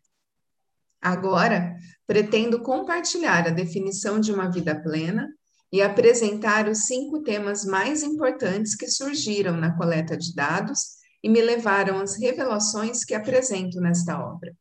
Agora, 1.00 1.76
pretendo 2.06 2.60
compartilhar 2.62 3.46
a 3.46 3.50
definição 3.50 4.20
de 4.20 4.32
uma 4.32 4.50
vida 4.50 4.80
plena 4.80 5.28
e 5.72 5.82
apresentar 5.82 6.68
os 6.68 6.86
cinco 6.86 7.22
temas 7.22 7.64
mais 7.64 8.02
importantes 8.02 8.74
que 8.74 8.88
surgiram 8.88 9.56
na 9.56 9.76
coleta 9.76 10.16
de 10.16 10.34
dados 10.34 10.96
e 11.22 11.28
me 11.28 11.40
levaram 11.40 11.98
às 11.98 12.16
revelações 12.16 13.04
que 13.04 13.14
apresento 13.14 13.80
nesta 13.80 14.18
obra. 14.18 14.54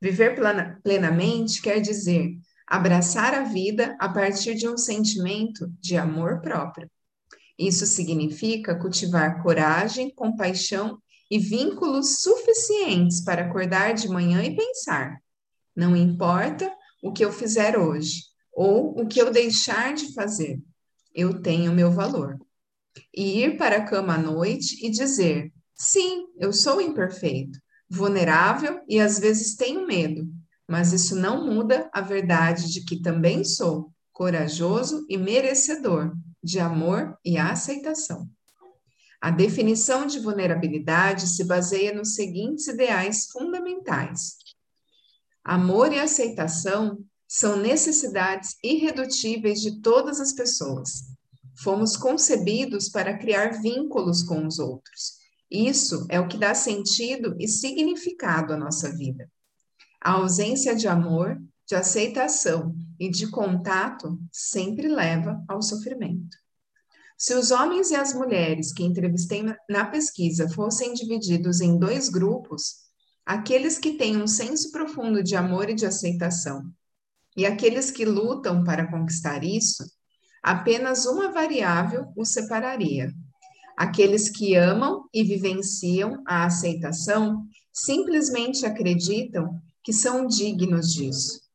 Viver 0.00 0.36
plenamente 0.82 1.62
quer 1.62 1.80
dizer 1.80 2.36
abraçar 2.66 3.32
a 3.32 3.44
vida 3.44 3.96
a 4.00 4.08
partir 4.08 4.54
de 4.54 4.68
um 4.68 4.76
sentimento 4.76 5.72
de 5.80 5.96
amor 5.96 6.40
próprio. 6.40 6.90
Isso 7.58 7.86
significa 7.86 8.78
cultivar 8.78 9.42
coragem, 9.42 10.14
compaixão 10.14 11.00
e 11.30 11.38
vínculos 11.38 12.20
suficientes 12.20 13.24
para 13.24 13.46
acordar 13.46 13.94
de 13.94 14.08
manhã 14.08 14.44
e 14.44 14.54
pensar: 14.54 15.20
não 15.74 15.96
importa 15.96 16.70
o 17.02 17.12
que 17.12 17.24
eu 17.24 17.32
fizer 17.32 17.78
hoje 17.78 18.24
ou 18.52 19.00
o 19.00 19.06
que 19.06 19.20
eu 19.20 19.30
deixar 19.30 19.94
de 19.94 20.12
fazer, 20.12 20.60
eu 21.14 21.40
tenho 21.40 21.72
meu 21.72 21.90
valor. 21.90 22.38
E 23.14 23.42
ir 23.42 23.56
para 23.56 23.78
a 23.78 23.84
cama 23.84 24.14
à 24.14 24.18
noite 24.18 24.84
e 24.84 24.90
dizer: 24.90 25.50
sim, 25.74 26.26
eu 26.38 26.52
sou 26.52 26.80
imperfeito, 26.80 27.58
vulnerável 27.88 28.80
e 28.88 29.00
às 29.00 29.18
vezes 29.18 29.56
tenho 29.56 29.86
medo, 29.86 30.28
mas 30.68 30.92
isso 30.92 31.16
não 31.16 31.46
muda 31.46 31.88
a 31.92 32.00
verdade 32.02 32.70
de 32.70 32.84
que 32.84 33.00
também 33.00 33.44
sou 33.44 33.92
corajoso 34.12 35.06
e 35.08 35.16
merecedor 35.16 36.12
de 36.46 36.60
amor 36.60 37.18
e 37.24 37.36
aceitação. 37.36 38.30
A 39.20 39.32
definição 39.32 40.06
de 40.06 40.20
vulnerabilidade 40.20 41.26
se 41.26 41.42
baseia 41.42 41.92
nos 41.92 42.14
seguintes 42.14 42.68
ideais 42.68 43.26
fundamentais: 43.32 44.36
amor 45.42 45.92
e 45.92 45.98
aceitação 45.98 47.04
são 47.26 47.56
necessidades 47.56 48.56
irredutíveis 48.62 49.60
de 49.60 49.80
todas 49.80 50.20
as 50.20 50.32
pessoas. 50.32 51.02
Fomos 51.58 51.96
concebidos 51.96 52.88
para 52.88 53.18
criar 53.18 53.60
vínculos 53.60 54.22
com 54.22 54.46
os 54.46 54.60
outros. 54.60 55.16
Isso 55.50 56.06
é 56.08 56.20
o 56.20 56.28
que 56.28 56.38
dá 56.38 56.54
sentido 56.54 57.34
e 57.40 57.48
significado 57.48 58.52
à 58.52 58.56
nossa 58.56 58.94
vida. 58.94 59.28
A 60.00 60.12
ausência 60.12 60.76
de 60.76 60.86
amor, 60.86 61.42
de 61.66 61.74
aceitação 61.74 62.74
e 62.98 63.10
de 63.10 63.28
contato 63.30 64.18
sempre 64.30 64.88
leva 64.88 65.42
ao 65.48 65.60
sofrimento. 65.60 66.36
Se 67.18 67.34
os 67.34 67.50
homens 67.50 67.90
e 67.90 67.96
as 67.96 68.12
mulheres 68.12 68.72
que 68.72 68.84
entrevistei 68.84 69.42
na 69.68 69.86
pesquisa 69.86 70.48
fossem 70.50 70.94
divididos 70.94 71.60
em 71.60 71.78
dois 71.78 72.08
grupos, 72.08 72.76
aqueles 73.24 73.78
que 73.78 73.92
têm 73.92 74.16
um 74.16 74.26
senso 74.26 74.70
profundo 74.70 75.22
de 75.22 75.34
amor 75.34 75.70
e 75.70 75.74
de 75.74 75.86
aceitação 75.86 76.70
e 77.36 77.44
aqueles 77.44 77.90
que 77.90 78.04
lutam 78.04 78.64
para 78.64 78.90
conquistar 78.90 79.44
isso, 79.44 79.84
apenas 80.42 81.04
uma 81.04 81.30
variável 81.30 82.06
os 82.16 82.32
separaria. 82.32 83.12
Aqueles 83.76 84.30
que 84.30 84.54
amam 84.54 85.04
e 85.12 85.22
vivenciam 85.22 86.22
a 86.26 86.46
aceitação 86.46 87.46
simplesmente 87.70 88.64
acreditam 88.64 89.60
que 89.84 89.92
são 89.92 90.26
dignos 90.26 90.94
disso. 90.94 91.45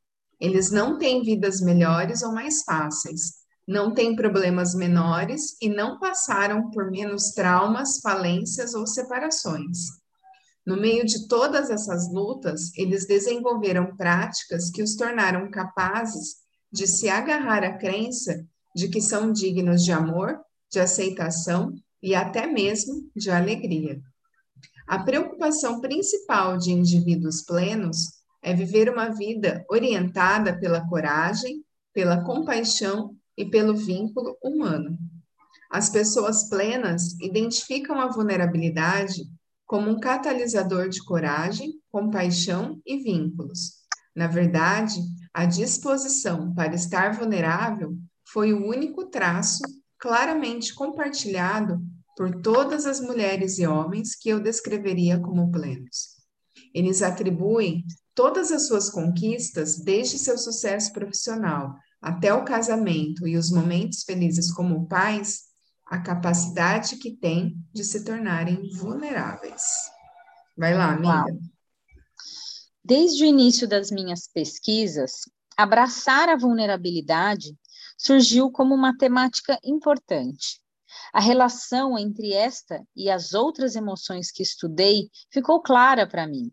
Eles 0.41 0.71
não 0.71 0.97
têm 0.97 1.21
vidas 1.21 1.61
melhores 1.61 2.23
ou 2.23 2.33
mais 2.33 2.63
fáceis, 2.63 3.41
não 3.67 3.93
têm 3.93 4.15
problemas 4.15 4.73
menores 4.73 5.55
e 5.61 5.69
não 5.69 5.99
passaram 5.99 6.71
por 6.71 6.89
menos 6.89 7.31
traumas, 7.31 7.99
falências 7.99 8.73
ou 8.73 8.87
separações. 8.87 9.77
No 10.65 10.75
meio 10.75 11.05
de 11.05 11.27
todas 11.27 11.69
essas 11.69 12.11
lutas, 12.11 12.75
eles 12.75 13.05
desenvolveram 13.05 13.95
práticas 13.95 14.71
que 14.71 14.81
os 14.81 14.95
tornaram 14.95 15.49
capazes 15.51 16.37
de 16.71 16.87
se 16.87 17.07
agarrar 17.07 17.63
à 17.63 17.77
crença 17.77 18.43
de 18.75 18.87
que 18.87 18.99
são 18.99 19.31
dignos 19.31 19.83
de 19.83 19.91
amor, 19.91 20.39
de 20.71 20.79
aceitação 20.79 21.75
e 22.01 22.15
até 22.15 22.47
mesmo 22.47 23.11
de 23.15 23.29
alegria. 23.29 24.01
A 24.87 24.99
preocupação 24.99 25.79
principal 25.79 26.57
de 26.57 26.71
indivíduos 26.71 27.43
plenos 27.43 28.20
é 28.41 28.53
viver 28.53 28.89
uma 28.89 29.09
vida 29.09 29.65
orientada 29.69 30.57
pela 30.59 30.87
coragem, 30.87 31.63
pela 31.93 32.23
compaixão 32.23 33.15
e 33.37 33.45
pelo 33.45 33.75
vínculo 33.75 34.37
humano. 34.41 34.97
As 35.69 35.89
pessoas 35.89 36.49
plenas 36.49 37.17
identificam 37.19 37.99
a 37.99 38.07
vulnerabilidade 38.07 39.21
como 39.65 39.89
um 39.89 39.99
catalisador 39.99 40.89
de 40.89 41.01
coragem, 41.03 41.73
compaixão 41.89 42.81
e 42.85 42.97
vínculos. 42.97 43.81
Na 44.13 44.27
verdade, 44.27 44.99
a 45.33 45.45
disposição 45.45 46.53
para 46.53 46.75
estar 46.75 47.13
vulnerável 47.13 47.95
foi 48.27 48.51
o 48.51 48.67
único 48.67 49.05
traço 49.05 49.63
claramente 49.97 50.73
compartilhado 50.73 51.81
por 52.17 52.41
todas 52.41 52.85
as 52.85 52.99
mulheres 52.99 53.57
e 53.59 53.65
homens 53.65 54.15
que 54.15 54.29
eu 54.29 54.41
descreveria 54.41 55.19
como 55.19 55.51
plenos. 55.51 56.17
Eles 56.73 57.01
atribuem 57.01 57.85
todas 58.21 58.51
as 58.51 58.67
suas 58.67 58.87
conquistas, 58.87 59.79
desde 59.79 60.19
seu 60.19 60.37
sucesso 60.37 60.93
profissional 60.93 61.75
até 61.99 62.31
o 62.31 62.45
casamento 62.45 63.27
e 63.27 63.35
os 63.35 63.49
momentos 63.49 64.03
felizes 64.03 64.53
como 64.53 64.87
pais, 64.87 65.45
a 65.87 65.97
capacidade 65.97 66.97
que 66.97 67.17
têm 67.17 67.57
de 67.73 67.83
se 67.83 68.05
tornarem 68.05 68.69
vulneráveis. 68.75 69.63
Vai 70.55 70.75
lá, 70.77 70.91
amiga. 70.91 71.07
Uau. 71.07 71.25
Desde 72.85 73.23
o 73.23 73.25
início 73.25 73.67
das 73.67 73.89
minhas 73.89 74.27
pesquisas, 74.27 75.21
abraçar 75.57 76.29
a 76.29 76.37
vulnerabilidade 76.37 77.57
surgiu 77.97 78.51
como 78.51 78.75
uma 78.75 78.95
temática 78.95 79.57
importante. 79.63 80.61
A 81.11 81.19
relação 81.19 81.97
entre 81.97 82.33
esta 82.33 82.85
e 82.95 83.09
as 83.09 83.33
outras 83.33 83.75
emoções 83.75 84.31
que 84.31 84.43
estudei 84.43 85.09
ficou 85.31 85.59
clara 85.59 86.07
para 86.07 86.27
mim. 86.27 86.51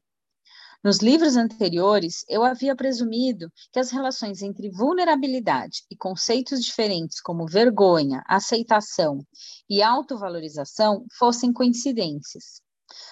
Nos 0.82 0.98
livros 0.98 1.36
anteriores, 1.36 2.24
eu 2.28 2.44
havia 2.44 2.76
presumido 2.76 3.50
que 3.72 3.80
as 3.80 3.90
relações 3.90 4.42
entre 4.42 4.70
vulnerabilidade 4.70 5.82
e 5.90 5.96
conceitos 5.96 6.64
diferentes 6.64 7.20
como 7.20 7.48
vergonha, 7.48 8.22
aceitação 8.26 9.26
e 9.68 9.82
autovalorização 9.82 11.04
fossem 11.18 11.52
coincidências. 11.52 12.62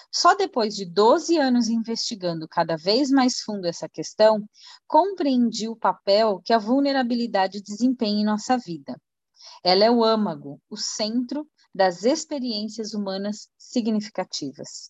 Só 0.09 0.33
depois 0.33 0.75
de 0.75 0.85
12 0.85 1.37
anos 1.37 1.67
investigando 1.67 2.47
cada 2.47 2.77
vez 2.77 3.11
mais 3.11 3.41
fundo 3.41 3.67
essa 3.67 3.89
questão, 3.89 4.47
compreendi 4.87 5.67
o 5.67 5.75
papel 5.75 6.41
que 6.45 6.53
a 6.53 6.57
vulnerabilidade 6.57 7.61
desempenha 7.61 8.21
em 8.21 8.25
nossa 8.25 8.57
vida. 8.57 8.99
Ela 9.61 9.83
é 9.83 9.91
o 9.91 10.05
âmago, 10.05 10.61
o 10.69 10.77
centro 10.77 11.45
das 11.75 12.03
experiências 12.03 12.93
humanas 12.93 13.49
significativas. 13.57 14.89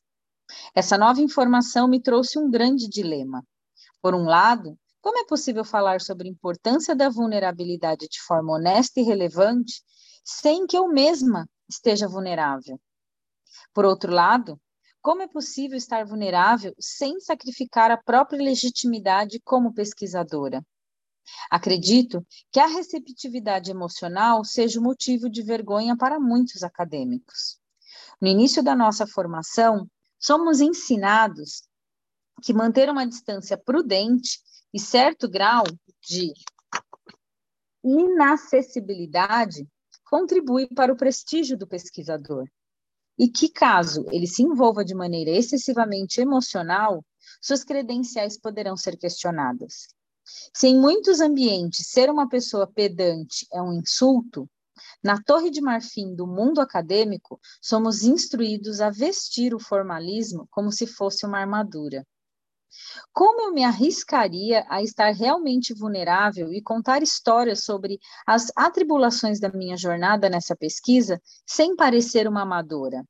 Essa 0.73 0.97
nova 0.97 1.21
informação 1.21 1.87
me 1.87 2.01
trouxe 2.01 2.39
um 2.39 2.49
grande 2.49 2.87
dilema. 2.87 3.43
Por 4.01 4.15
um 4.15 4.23
lado, 4.23 4.77
como 5.01 5.19
é 5.19 5.25
possível 5.25 5.63
falar 5.63 6.01
sobre 6.01 6.27
a 6.27 6.31
importância 6.31 6.95
da 6.95 7.09
vulnerabilidade 7.09 8.07
de 8.07 8.21
forma 8.21 8.53
honesta 8.53 8.99
e 8.99 9.03
relevante 9.03 9.81
sem 10.23 10.67
que 10.67 10.77
eu 10.77 10.87
mesma 10.87 11.49
esteja 11.69 12.07
vulnerável? 12.07 12.79
Por 13.73 13.85
outro 13.85 14.11
lado, 14.11 14.59
como 15.01 15.21
é 15.21 15.27
possível 15.27 15.77
estar 15.77 16.05
vulnerável 16.05 16.73
sem 16.79 17.19
sacrificar 17.19 17.91
a 17.91 17.97
própria 17.97 18.43
legitimidade 18.43 19.39
como 19.39 19.73
pesquisadora? 19.73 20.61
Acredito 21.49 22.25
que 22.51 22.59
a 22.59 22.67
receptividade 22.67 23.71
emocional 23.71 24.43
seja 24.43 24.79
o 24.79 24.83
motivo 24.83 25.29
de 25.29 25.41
vergonha 25.41 25.95
para 25.95 26.19
muitos 26.19 26.63
acadêmicos. 26.63 27.59
No 28.19 28.27
início 28.27 28.63
da 28.63 28.75
nossa 28.75 29.05
formação, 29.05 29.87
somos 30.19 30.59
ensinados 30.61 31.63
que 32.41 32.53
manter 32.53 32.89
uma 32.89 33.05
distância 33.05 33.57
prudente 33.57 34.39
e 34.73 34.79
certo 34.79 35.29
grau 35.29 35.63
de 36.01 36.33
inacessibilidade 37.83 39.67
contribui 40.09 40.67
para 40.67 40.91
o 40.91 40.97
prestígio 40.97 41.57
do 41.57 41.67
pesquisador. 41.67 42.47
E 43.17 43.27
que, 43.27 43.49
caso 43.49 44.05
ele 44.11 44.27
se 44.27 44.43
envolva 44.43 44.85
de 44.85 44.93
maneira 44.93 45.31
excessivamente 45.31 46.21
emocional, 46.21 47.03
suas 47.41 47.63
credenciais 47.63 48.39
poderão 48.39 48.77
ser 48.77 48.97
questionadas. 48.97 49.87
Se 50.53 50.67
em 50.67 50.79
muitos 50.79 51.19
ambientes 51.19 51.87
ser 51.87 52.09
uma 52.09 52.27
pessoa 52.27 52.67
pedante 52.67 53.47
é 53.51 53.61
um 53.61 53.73
insulto, 53.73 54.47
na 55.03 55.21
Torre 55.21 55.49
de 55.49 55.61
Marfim 55.61 56.15
do 56.15 56.25
mundo 56.27 56.59
acadêmico, 56.59 57.39
somos 57.61 58.03
instruídos 58.03 58.81
a 58.81 58.89
vestir 58.89 59.53
o 59.53 59.59
formalismo 59.59 60.47
como 60.51 60.71
se 60.71 60.87
fosse 60.87 61.25
uma 61.25 61.39
armadura. 61.39 62.05
Como 63.13 63.41
eu 63.41 63.53
me 63.53 63.63
arriscaria 63.63 64.65
a 64.69 64.81
estar 64.81 65.11
realmente 65.13 65.73
vulnerável 65.73 66.51
e 66.53 66.61
contar 66.61 67.01
histórias 67.01 67.63
sobre 67.63 67.99
as 68.25 68.51
atribulações 68.55 69.39
da 69.39 69.49
minha 69.49 69.77
jornada 69.77 70.29
nessa 70.29 70.55
pesquisa 70.55 71.21
sem 71.45 71.75
parecer 71.75 72.27
uma 72.27 72.41
amadora? 72.41 73.03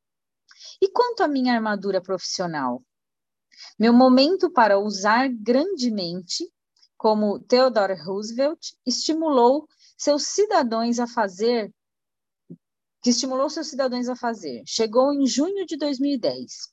E 0.82 0.90
quanto 0.90 1.24
à 1.24 1.28
minha 1.28 1.54
armadura 1.54 2.02
profissional? 2.02 2.82
Meu 3.80 3.92
momento 3.92 4.52
para 4.52 4.80
usar 4.80 5.28
grandemente, 5.30 6.48
como 6.96 7.40
Theodore 7.40 7.96
Roosevelt, 7.96 8.74
estimulou 8.86 9.68
seus 9.98 10.24
cidadãos 10.28 11.00
a 11.00 11.08
fazer, 11.08 11.74
que 13.02 13.12
estimulou 13.12 13.50
seus 13.50 13.68
cidadãos 13.68 14.10
a 14.10 14.16
fazer, 14.16 14.64
chegou 14.66 15.14
em 15.14 15.26
junho 15.26 15.66
de 15.66 15.78
2010, 15.78 16.70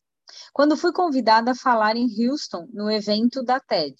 quando 0.52 0.76
fui 0.76 0.92
convidada 0.92 1.52
a 1.52 1.54
falar 1.54 1.96
em 1.96 2.08
Houston 2.18 2.66
no 2.72 2.90
evento 2.90 3.42
da 3.42 3.60
TED, 3.60 3.96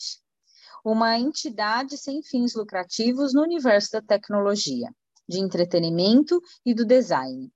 uma 0.85 1.19
entidade 1.19 1.97
sem 1.97 2.23
fins 2.23 2.55
lucrativos 2.55 3.33
no 3.33 3.43
universo 3.43 3.93
da 3.93 4.03
tecnologia, 4.03 4.91
de 5.29 5.39
entretenimento 5.39 6.41
e 6.65 6.75
do 6.75 6.85
design, 6.85 7.51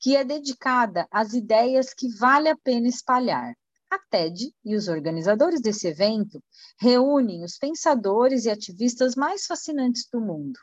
que 0.00 0.16
é 0.16 0.24
dedicada 0.24 1.06
às 1.10 1.34
ideias 1.34 1.94
que 1.94 2.08
vale 2.16 2.48
a 2.48 2.56
pena 2.56 2.88
espalhar. 2.88 3.54
A 3.90 3.98
TED 4.10 4.52
e 4.64 4.76
os 4.76 4.86
organizadores 4.86 5.62
desse 5.62 5.86
evento 5.86 6.42
reúnem 6.78 7.42
os 7.42 7.56
pensadores 7.56 8.44
e 8.44 8.50
ativistas 8.50 9.14
mais 9.14 9.46
fascinantes 9.46 10.06
do 10.12 10.20
mundo 10.20 10.58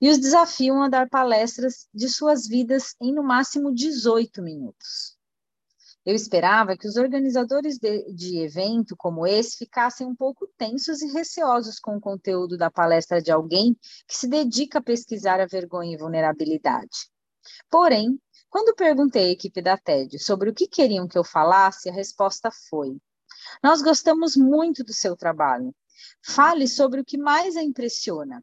e 0.00 0.08
os 0.08 0.18
desafiam 0.18 0.82
a 0.82 0.88
dar 0.88 1.08
palestras 1.08 1.86
de 1.92 2.08
suas 2.08 2.46
vidas 2.46 2.94
em 3.00 3.12
no 3.12 3.22
máximo 3.22 3.72
18 3.74 4.42
minutos. 4.42 5.18
Eu 6.04 6.14
esperava 6.14 6.76
que 6.78 6.88
os 6.88 6.96
organizadores 6.96 7.78
de, 7.78 8.10
de, 8.14 8.38
evento 8.38 8.96
como 8.96 9.26
esse 9.26 9.58
ficassem 9.58 10.06
um 10.06 10.16
pouco 10.16 10.46
tensos 10.56 11.02
e 11.02 11.12
receosos 11.12 11.78
com 11.78 11.96
o 11.96 12.00
conteúdo 12.00 12.56
da 12.56 12.70
palestra 12.70 13.20
de 13.20 13.30
alguém 13.30 13.76
que 14.08 14.16
se 14.16 14.26
dedica 14.26 14.78
a 14.78 14.82
pesquisar 14.82 15.40
a 15.40 15.46
vergonha 15.46 15.92
e 15.92 15.98
vulnerabilidade. 15.98 17.10
Porém, 17.70 18.18
quando 18.48 18.74
perguntei 18.74 19.28
à 19.28 19.32
equipe 19.32 19.60
da 19.60 19.76
TED 19.76 20.18
sobre 20.18 20.48
o 20.48 20.54
que 20.54 20.66
queriam 20.66 21.06
que 21.06 21.18
eu 21.18 21.22
falasse, 21.22 21.90
a 21.90 21.92
resposta 21.92 22.50
foi: 22.70 22.96
Nós 23.62 23.82
gostamos 23.82 24.36
muito 24.36 24.82
do 24.82 24.94
seu 24.94 25.14
trabalho. 25.14 25.74
Fale 26.24 26.66
sobre 26.66 27.02
o 27.02 27.04
que 27.04 27.18
mais 27.18 27.56
a 27.56 27.62
impressiona. 27.62 28.42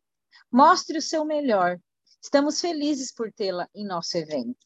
Mostre 0.51 0.97
o 0.97 1.01
seu 1.01 1.25
melhor. 1.25 1.77
Estamos 2.21 2.62
felizes 2.62 3.13
por 3.13 3.31
tê-la 3.31 3.67
em 3.75 3.86
nosso 3.86 4.17
evento. 4.17 4.65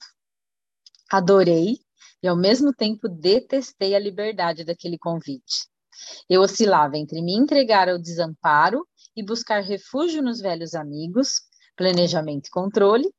Adorei 1.11 1.79
e 2.21 2.27
ao 2.27 2.35
mesmo 2.35 2.73
tempo 2.73 3.09
detestei 3.09 3.95
a 3.95 3.99
liberdade 3.99 4.63
daquele 4.63 4.97
convite. 4.97 5.67
Eu 6.29 6.41
oscilava 6.41 6.97
entre 6.97 7.21
me 7.21 7.35
entregar 7.35 7.89
ao 7.89 7.97
desamparo 7.97 8.87
e 9.15 9.25
buscar 9.25 9.61
refúgio 9.61 10.21
nos 10.21 10.39
velhos 10.39 10.73
amigos, 10.75 11.41
planejamento 11.75 12.47
e 12.47 12.51
controle. 12.51 13.11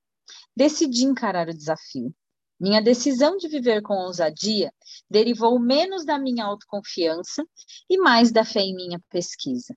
Decidi 0.57 1.05
encarar 1.05 1.49
o 1.49 1.55
desafio. 1.55 2.15
Minha 2.61 2.81
decisão 2.81 3.37
de 3.37 3.49
viver 3.49 3.83
com 3.83 3.95
ousadia 3.95 4.73
derivou 5.11 5.59
menos 5.59 6.05
da 6.05 6.17
minha 6.17 6.45
autoconfiança 6.45 7.45
e 7.91 7.99
mais 7.99 8.31
da 8.31 8.45
fé 8.45 8.61
em 8.61 8.75
minha 8.75 9.01
pesquisa. 9.11 9.77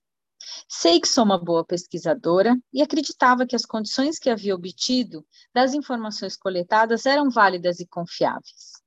Sei 0.68 1.00
que 1.00 1.08
sou 1.08 1.24
uma 1.24 1.38
boa 1.38 1.64
pesquisadora 1.64 2.56
e 2.72 2.82
acreditava 2.82 3.46
que 3.46 3.56
as 3.56 3.64
condições 3.64 4.18
que 4.18 4.30
havia 4.30 4.54
obtido 4.54 5.26
das 5.54 5.74
informações 5.74 6.36
coletadas 6.36 7.06
eram 7.06 7.30
válidas 7.30 7.80
e 7.80 7.86
confiáveis. 7.86 8.82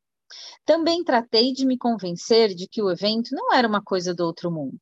Também 0.65 1.03
tratei 1.03 1.51
de 1.53 1.65
me 1.65 1.77
convencer 1.77 2.53
de 2.53 2.67
que 2.67 2.81
o 2.81 2.91
evento 2.91 3.29
não 3.33 3.53
era 3.53 3.67
uma 3.67 3.81
coisa 3.81 4.13
do 4.13 4.23
outro 4.25 4.51
mundo. 4.51 4.79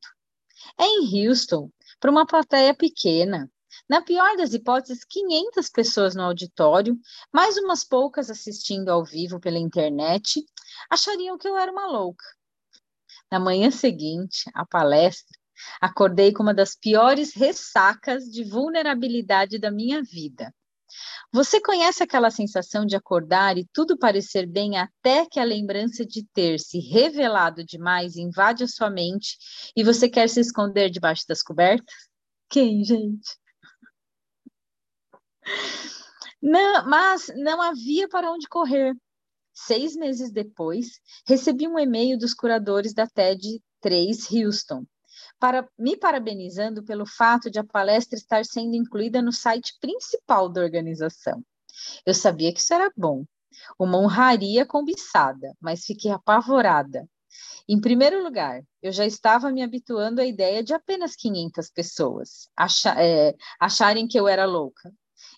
É 0.78 0.84
em 0.84 1.28
Houston, 1.28 1.70
para 1.98 2.10
uma 2.10 2.26
plateia 2.26 2.74
pequena. 2.74 3.50
Na 3.88 4.02
pior 4.02 4.36
das 4.36 4.52
hipóteses, 4.52 5.04
500 5.04 5.70
pessoas 5.70 6.14
no 6.14 6.22
auditório, 6.22 6.98
mais 7.32 7.56
umas 7.56 7.84
poucas 7.84 8.28
assistindo 8.28 8.90
ao 8.90 9.04
vivo 9.04 9.40
pela 9.40 9.58
internet, 9.58 10.44
achariam 10.90 11.38
que 11.38 11.48
eu 11.48 11.56
era 11.56 11.72
uma 11.72 11.86
louca. 11.86 12.24
Na 13.30 13.38
manhã 13.38 13.70
seguinte, 13.70 14.50
à 14.54 14.66
palestra, 14.66 15.37
acordei 15.80 16.32
com 16.32 16.42
uma 16.42 16.54
das 16.54 16.74
piores 16.74 17.34
ressacas 17.34 18.24
de 18.24 18.44
vulnerabilidade 18.44 19.58
da 19.58 19.70
minha 19.70 20.02
vida. 20.02 20.52
Você 21.32 21.60
conhece 21.60 22.02
aquela 22.02 22.30
sensação 22.30 22.86
de 22.86 22.96
acordar 22.96 23.58
e 23.58 23.68
tudo 23.72 23.98
parecer 23.98 24.46
bem 24.46 24.78
até 24.78 25.26
que 25.26 25.38
a 25.38 25.44
lembrança 25.44 26.04
de 26.04 26.24
ter 26.32 26.58
se 26.58 26.78
revelado 26.78 27.64
demais 27.64 28.16
invade 28.16 28.64
a 28.64 28.68
sua 28.68 28.88
mente 28.88 29.36
e 29.76 29.84
você 29.84 30.08
quer 30.08 30.28
se 30.28 30.40
esconder 30.40 30.88
debaixo 30.90 31.24
das 31.28 31.42
cobertas? 31.42 31.94
Quem, 32.48 32.82
gente? 32.82 33.36
Não, 36.40 36.88
mas 36.88 37.30
não 37.36 37.60
havia 37.60 38.08
para 38.08 38.30
onde 38.30 38.48
correr. 38.48 38.94
Seis 39.52 39.96
meses 39.96 40.30
depois, 40.30 41.00
recebi 41.26 41.66
um 41.66 41.78
e-mail 41.78 42.16
dos 42.16 42.32
curadores 42.32 42.94
da 42.94 43.06
TED 43.06 43.60
3 43.80 44.30
Houston, 44.32 44.86
para, 45.38 45.68
me 45.78 45.96
parabenizando 45.96 46.82
pelo 46.84 47.06
fato 47.06 47.50
de 47.50 47.58
a 47.58 47.64
palestra 47.64 48.18
estar 48.18 48.44
sendo 48.44 48.74
incluída 48.74 49.22
no 49.22 49.32
site 49.32 49.76
principal 49.80 50.48
da 50.48 50.60
organização. 50.60 51.42
Eu 52.04 52.14
sabia 52.14 52.52
que 52.52 52.60
isso 52.60 52.74
era 52.74 52.90
bom, 52.96 53.24
uma 53.78 53.98
honraria 53.98 54.66
cobiçada, 54.66 55.54
mas 55.60 55.84
fiquei 55.84 56.10
apavorada. 56.10 57.08
Em 57.68 57.80
primeiro 57.80 58.22
lugar, 58.22 58.62
eu 58.82 58.90
já 58.90 59.04
estava 59.04 59.50
me 59.50 59.62
habituando 59.62 60.20
à 60.20 60.24
ideia 60.24 60.62
de 60.62 60.72
apenas 60.72 61.14
500 61.14 61.70
pessoas 61.70 62.48
é, 62.96 63.34
acharem 63.60 64.08
que 64.08 64.18
eu 64.18 64.26
era 64.26 64.46
louca. 64.46 64.92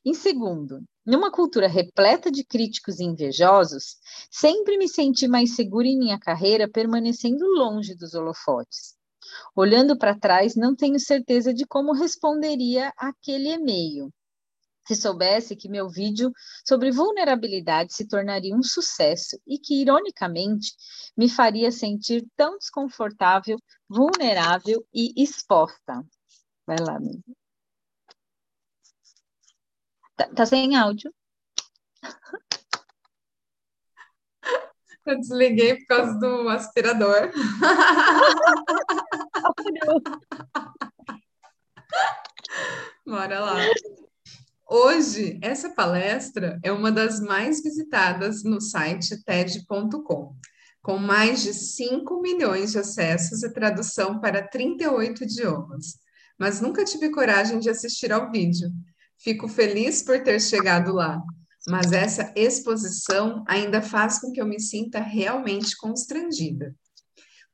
Em 0.04 0.14
segundo, 0.14 0.82
numa 1.04 1.30
cultura 1.30 1.66
repleta 1.66 2.30
de 2.30 2.44
críticos 2.44 3.00
e 3.00 3.04
invejosos, 3.04 3.96
sempre 4.30 4.78
me 4.78 4.88
senti 4.88 5.26
mais 5.26 5.56
segura 5.56 5.86
em 5.86 5.98
minha 5.98 6.18
carreira 6.18 6.70
permanecendo 6.70 7.44
longe 7.46 7.94
dos 7.94 8.14
holofotes. 8.14 8.99
Olhando 9.54 9.96
para 9.98 10.18
trás, 10.18 10.54
não 10.56 10.74
tenho 10.74 10.98
certeza 10.98 11.52
de 11.52 11.66
como 11.66 11.92
responderia 11.92 12.92
aquele 12.96 13.50
e-mail. 13.50 14.12
Se 14.86 14.96
soubesse 14.96 15.54
que 15.54 15.68
meu 15.68 15.88
vídeo 15.88 16.32
sobre 16.66 16.90
vulnerabilidade 16.90 17.94
se 17.94 18.08
tornaria 18.08 18.54
um 18.54 18.62
sucesso 18.62 19.40
e 19.46 19.58
que, 19.58 19.82
ironicamente, 19.82 20.72
me 21.16 21.28
faria 21.28 21.70
sentir 21.70 22.26
tão 22.36 22.58
desconfortável, 22.58 23.56
vulnerável 23.88 24.84
e 24.92 25.12
exposta. 25.22 26.04
Vai 26.66 26.76
lá, 26.80 26.96
amiga. 26.96 27.22
Tá, 30.16 30.28
tá 30.34 30.46
sem 30.46 30.76
áudio. 30.76 31.14
Eu 35.10 35.18
desliguei 35.18 35.74
por 35.74 35.86
causa 35.86 36.14
do 36.20 36.48
aspirador. 36.48 37.32
Bora 43.04 43.40
lá. 43.40 43.56
Hoje, 44.68 45.36
essa 45.42 45.70
palestra 45.70 46.60
é 46.62 46.70
uma 46.70 46.92
das 46.92 47.18
mais 47.18 47.60
visitadas 47.60 48.44
no 48.44 48.60
site 48.60 49.20
TED.com, 49.24 50.36
com 50.80 50.96
mais 50.96 51.42
de 51.42 51.52
5 51.52 52.22
milhões 52.22 52.70
de 52.70 52.78
acessos 52.78 53.42
e 53.42 53.52
tradução 53.52 54.20
para 54.20 54.46
38 54.46 55.24
idiomas. 55.24 55.98
Mas 56.38 56.60
nunca 56.60 56.84
tive 56.84 57.10
coragem 57.10 57.58
de 57.58 57.68
assistir 57.68 58.12
ao 58.12 58.30
vídeo. 58.30 58.70
Fico 59.18 59.48
feliz 59.48 60.04
por 60.04 60.22
ter 60.22 60.40
chegado 60.40 60.92
lá 60.92 61.20
mas 61.68 61.92
essa 61.92 62.32
exposição 62.34 63.44
ainda 63.46 63.82
faz 63.82 64.18
com 64.18 64.32
que 64.32 64.40
eu 64.40 64.46
me 64.46 64.60
sinta 64.60 65.00
realmente 65.00 65.76
constrangida. 65.76 66.74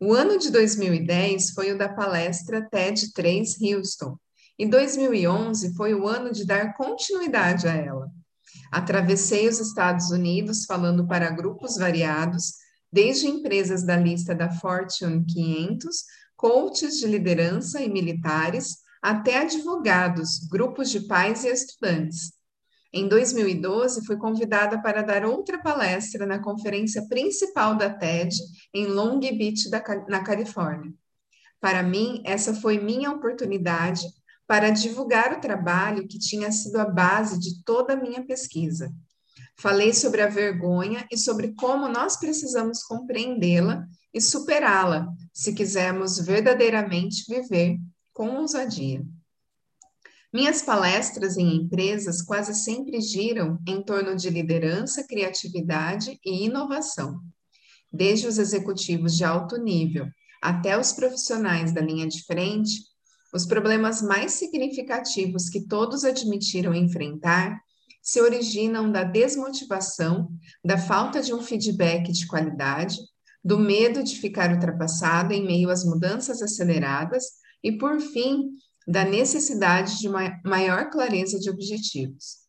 O 0.01 0.13
ano 0.13 0.39
de 0.39 0.51
2010 0.51 1.51
foi 1.51 1.73
o 1.73 1.79
da 1.79 1.89
palestra 1.89 2.69
TED 2.71 3.13
3 3.13 3.57
Houston, 3.63 4.19
e 4.59 4.67
2011 4.67 5.75
foi 5.75 5.95
o 5.95 6.07
ano 6.07 6.33
de 6.33 6.45
dar 6.45 6.75
continuidade 6.75 7.67
a 7.67 7.73
ela. 7.73 8.11
Atravessei 8.71 9.49
os 9.49 9.61
Estados 9.61 10.11
Unidos 10.11 10.65
falando 10.65 11.07
para 11.07 11.31
grupos 11.31 11.77
variados, 11.77 12.55
desde 12.93 13.27
empresas 13.27 13.85
da 13.85 13.97
lista 13.97 14.35
da 14.35 14.51
Fortune 14.51 15.25
500, 15.25 16.05
coaches 16.37 16.99
de 16.99 17.07
liderança 17.07 17.81
e 17.81 17.89
militares, 17.89 18.79
até 19.03 19.39
advogados, 19.39 20.41
grupos 20.51 20.91
de 20.91 21.01
pais 21.01 21.45
e 21.45 21.49
estudantes. 21.49 22.36
Em 22.93 23.09
2012, 23.09 24.07
fui 24.07 24.17
convidada 24.17 24.81
para 24.81 25.03
dar 25.03 25.25
outra 25.25 25.59
palestra 25.59 26.25
na 26.25 26.39
conferência 26.39 27.07
principal 27.09 27.77
da 27.77 27.91
TED 27.91 28.37
em 28.73 28.87
Long 28.87 29.19
Beach, 29.19 29.69
na 30.09 30.23
Califórnia. 30.23 30.93
Para 31.61 31.83
mim, 31.83 32.23
essa 32.25 32.55
foi 32.55 32.79
minha 32.79 33.11
oportunidade 33.11 34.03
para 34.47 34.71
divulgar 34.71 35.33
o 35.33 35.41
trabalho 35.41 36.07
que 36.07 36.19
tinha 36.19 36.53
sido 36.53 36.77
a 36.77 36.85
base 36.85 37.39
de 37.39 37.65
toda 37.65 37.95
a 37.95 37.97
minha 37.97 38.25
pesquisa. 38.25 38.93
Falei 39.59 39.93
sobre 39.93 40.23
a 40.23 40.29
vergonha 40.29 41.07
e 41.11 41.17
sobre 41.17 41.55
como 41.55 41.89
nós 41.89 42.17
precisamos 42.17 42.83
compreendê-la 42.83 43.87
e 44.13 44.21
superá-la 44.21 45.09
se 45.33 45.53
quisermos 45.53 46.19
verdadeiramente 46.19 47.25
viver 47.29 47.79
com 48.13 48.37
ousadia. 48.37 49.05
Minhas 50.37 50.61
palestras 50.61 51.39
em 51.39 51.57
empresas 51.57 52.21
quase 52.21 52.55
sempre 52.55 53.01
giram 53.01 53.59
em 53.67 53.83
torno 53.83 54.15
de 54.15 54.29
liderança, 54.29 55.03
criatividade 55.03 56.21
e 56.23 56.45
inovação. 56.45 57.23
Desde 57.91 58.27
os 58.27 58.37
executivos 58.37 59.17
de 59.17 59.25
alto 59.25 59.57
nível 59.57 60.07
até 60.43 60.79
os 60.79 60.93
profissionais 60.93 61.73
da 61.73 61.81
linha 61.81 62.07
de 62.07 62.23
frente, 62.27 62.83
os 63.33 63.47
problemas 63.47 64.03
mais 64.03 64.33
significativos 64.33 65.49
que 65.49 65.67
todos 65.67 66.05
admitiram 66.05 66.75
enfrentar 66.75 67.59
se 68.03 68.21
originam 68.21 68.93
da 68.93 69.05
desmotivação, 69.05 70.29
da 70.63 70.77
falta 70.77 71.23
de 71.23 71.33
um 71.33 71.41
feedback 71.41 72.13
de 72.13 72.27
qualidade, 72.27 72.99
do 73.43 73.59
medo 73.59 74.05
de 74.05 74.17
ficar 74.17 74.53
ultrapassado 74.53 75.33
em 75.33 75.47
meio 75.47 75.71
às 75.71 75.83
mudanças 75.83 76.43
aceleradas 76.43 77.25
e, 77.65 77.73
por 77.73 77.99
fim, 78.03 78.51
da 78.87 79.05
necessidade 79.05 79.99
de 79.99 80.09
maior 80.45 80.91
clareza 80.91 81.39
de 81.39 81.51
objetivos. 81.51 82.47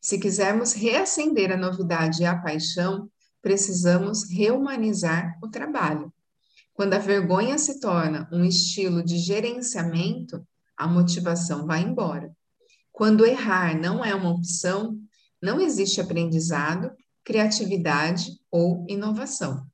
Se 0.00 0.18
quisermos 0.18 0.72
reacender 0.72 1.50
a 1.50 1.56
novidade 1.56 2.22
e 2.22 2.26
a 2.26 2.36
paixão, 2.36 3.10
precisamos 3.40 4.30
reumanizar 4.30 5.38
o 5.42 5.48
trabalho. 5.48 6.12
Quando 6.72 6.94
a 6.94 6.98
vergonha 6.98 7.58
se 7.58 7.80
torna 7.80 8.28
um 8.32 8.44
estilo 8.44 9.02
de 9.02 9.18
gerenciamento, 9.18 10.46
a 10.76 10.86
motivação 10.86 11.66
vai 11.66 11.82
embora. 11.82 12.34
Quando 12.90 13.26
errar 13.26 13.78
não 13.78 14.04
é 14.04 14.14
uma 14.14 14.30
opção, 14.30 14.98
não 15.40 15.60
existe 15.60 16.00
aprendizado, 16.00 16.92
criatividade 17.24 18.30
ou 18.50 18.84
inovação. 18.88 19.66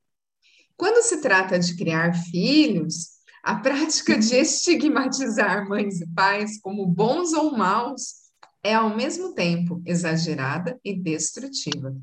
Quando 0.75 1.03
se 1.03 1.21
trata 1.21 1.59
de 1.59 1.75
criar 1.75 2.13
filhos, 2.13 3.18
a 3.43 3.55
prática 3.55 4.17
de 4.17 4.35
estigmatizar 4.37 5.67
mães 5.67 6.01
e 6.01 6.07
pais 6.07 6.59
como 6.61 6.85
bons 6.85 7.33
ou 7.33 7.57
maus 7.57 8.19
é 8.63 8.73
ao 8.73 8.95
mesmo 8.95 9.33
tempo 9.33 9.81
exagerada 9.85 10.79
e 10.83 10.93
destrutiva, 10.93 11.95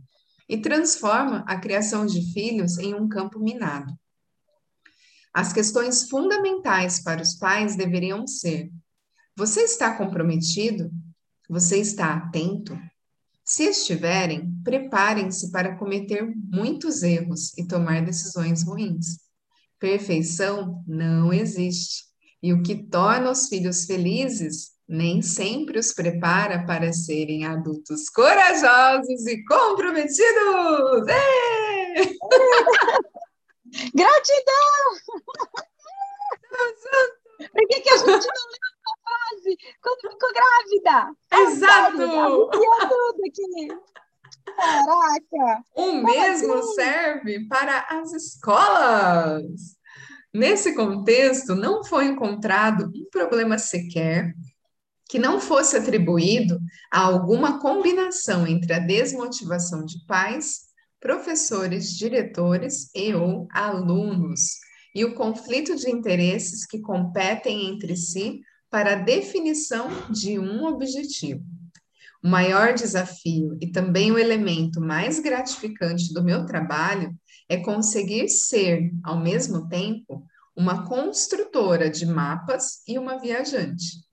e 0.48 0.58
transforma 0.58 1.44
a 1.46 1.58
criação 1.58 2.06
de 2.06 2.32
filhos 2.32 2.78
em 2.78 2.94
um 2.94 3.08
campo 3.08 3.38
minado. 3.38 3.92
As 5.34 5.52
questões 5.52 6.08
fundamentais 6.08 7.02
para 7.02 7.20
os 7.20 7.34
pais 7.34 7.76
deveriam 7.76 8.26
ser: 8.26 8.70
você 9.36 9.62
está 9.62 9.94
comprometido? 9.94 10.90
Você 11.48 11.78
está 11.78 12.14
atento? 12.14 12.78
Se 13.44 13.64
estiverem, 13.64 14.50
preparem-se 14.64 15.52
para 15.52 15.76
cometer 15.76 16.26
muitos 16.48 17.02
erros 17.02 17.56
e 17.56 17.66
tomar 17.66 18.04
decisões 18.04 18.64
ruins. 18.64 19.25
Perfeição 19.78 20.82
não 20.86 21.32
existe. 21.32 22.04
E 22.42 22.52
o 22.52 22.62
que 22.62 22.74
torna 22.74 23.30
os 23.30 23.48
filhos 23.48 23.84
felizes 23.84 24.76
nem 24.88 25.20
sempre 25.20 25.78
os 25.78 25.92
prepara 25.92 26.64
para 26.64 26.92
serem 26.92 27.44
adultos 27.44 28.08
corajosos 28.08 29.26
e 29.26 29.44
comprometidos. 29.44 31.08
Ei! 31.08 32.16
Gratidão! 33.94 34.96
Por 37.38 37.68
que, 37.68 37.80
que 37.80 37.90
a 37.90 37.96
gente 37.96 38.06
não 38.06 38.16
leu 38.16 38.60
essa 38.72 38.94
frase 39.02 39.58
quando 39.82 40.00
ficou 40.12 40.32
grávida? 40.32 40.96
Exato! 41.32 42.48
Tá 42.50 42.88
tudo 42.88 43.20
aqui. 43.26 43.68
Caraca! 44.54 45.62
O 45.74 45.92
mesmo 45.92 46.62
serve 46.74 47.46
para 47.48 47.86
as 47.90 48.12
escolas. 48.12 49.76
Nesse 50.32 50.74
contexto, 50.74 51.54
não 51.54 51.82
foi 51.82 52.06
encontrado 52.06 52.92
um 52.94 53.08
problema 53.10 53.58
sequer 53.58 54.34
que 55.08 55.18
não 55.18 55.40
fosse 55.40 55.76
atribuído 55.76 56.58
a 56.92 57.00
alguma 57.00 57.60
combinação 57.60 58.46
entre 58.46 58.72
a 58.72 58.78
desmotivação 58.78 59.84
de 59.84 60.04
pais 60.06 60.66
professores, 61.00 61.96
diretores 61.96 62.90
e 62.94 63.14
ou 63.14 63.46
alunos, 63.52 64.58
e 64.94 65.04
o 65.04 65.14
conflito 65.14 65.76
de 65.76 65.90
interesses 65.90 66.66
que 66.66 66.80
competem 66.80 67.68
entre 67.68 67.96
si 67.96 68.40
para 68.70 68.92
a 68.92 68.96
definição 68.96 69.88
de 70.10 70.38
um 70.38 70.64
objetivo. 70.66 71.44
O 72.22 72.28
maior 72.28 72.74
desafio 72.74 73.56
e 73.60 73.70
também 73.70 74.10
o 74.10 74.18
elemento 74.18 74.80
mais 74.80 75.18
gratificante 75.20 76.12
do 76.12 76.24
meu 76.24 76.46
trabalho 76.46 77.14
é 77.48 77.58
conseguir 77.58 78.28
ser, 78.28 78.90
ao 79.04 79.18
mesmo 79.18 79.68
tempo, 79.68 80.26
uma 80.56 80.86
construtora 80.86 81.90
de 81.90 82.06
mapas 82.06 82.82
e 82.88 82.98
uma 82.98 83.18
viajante. 83.18 84.04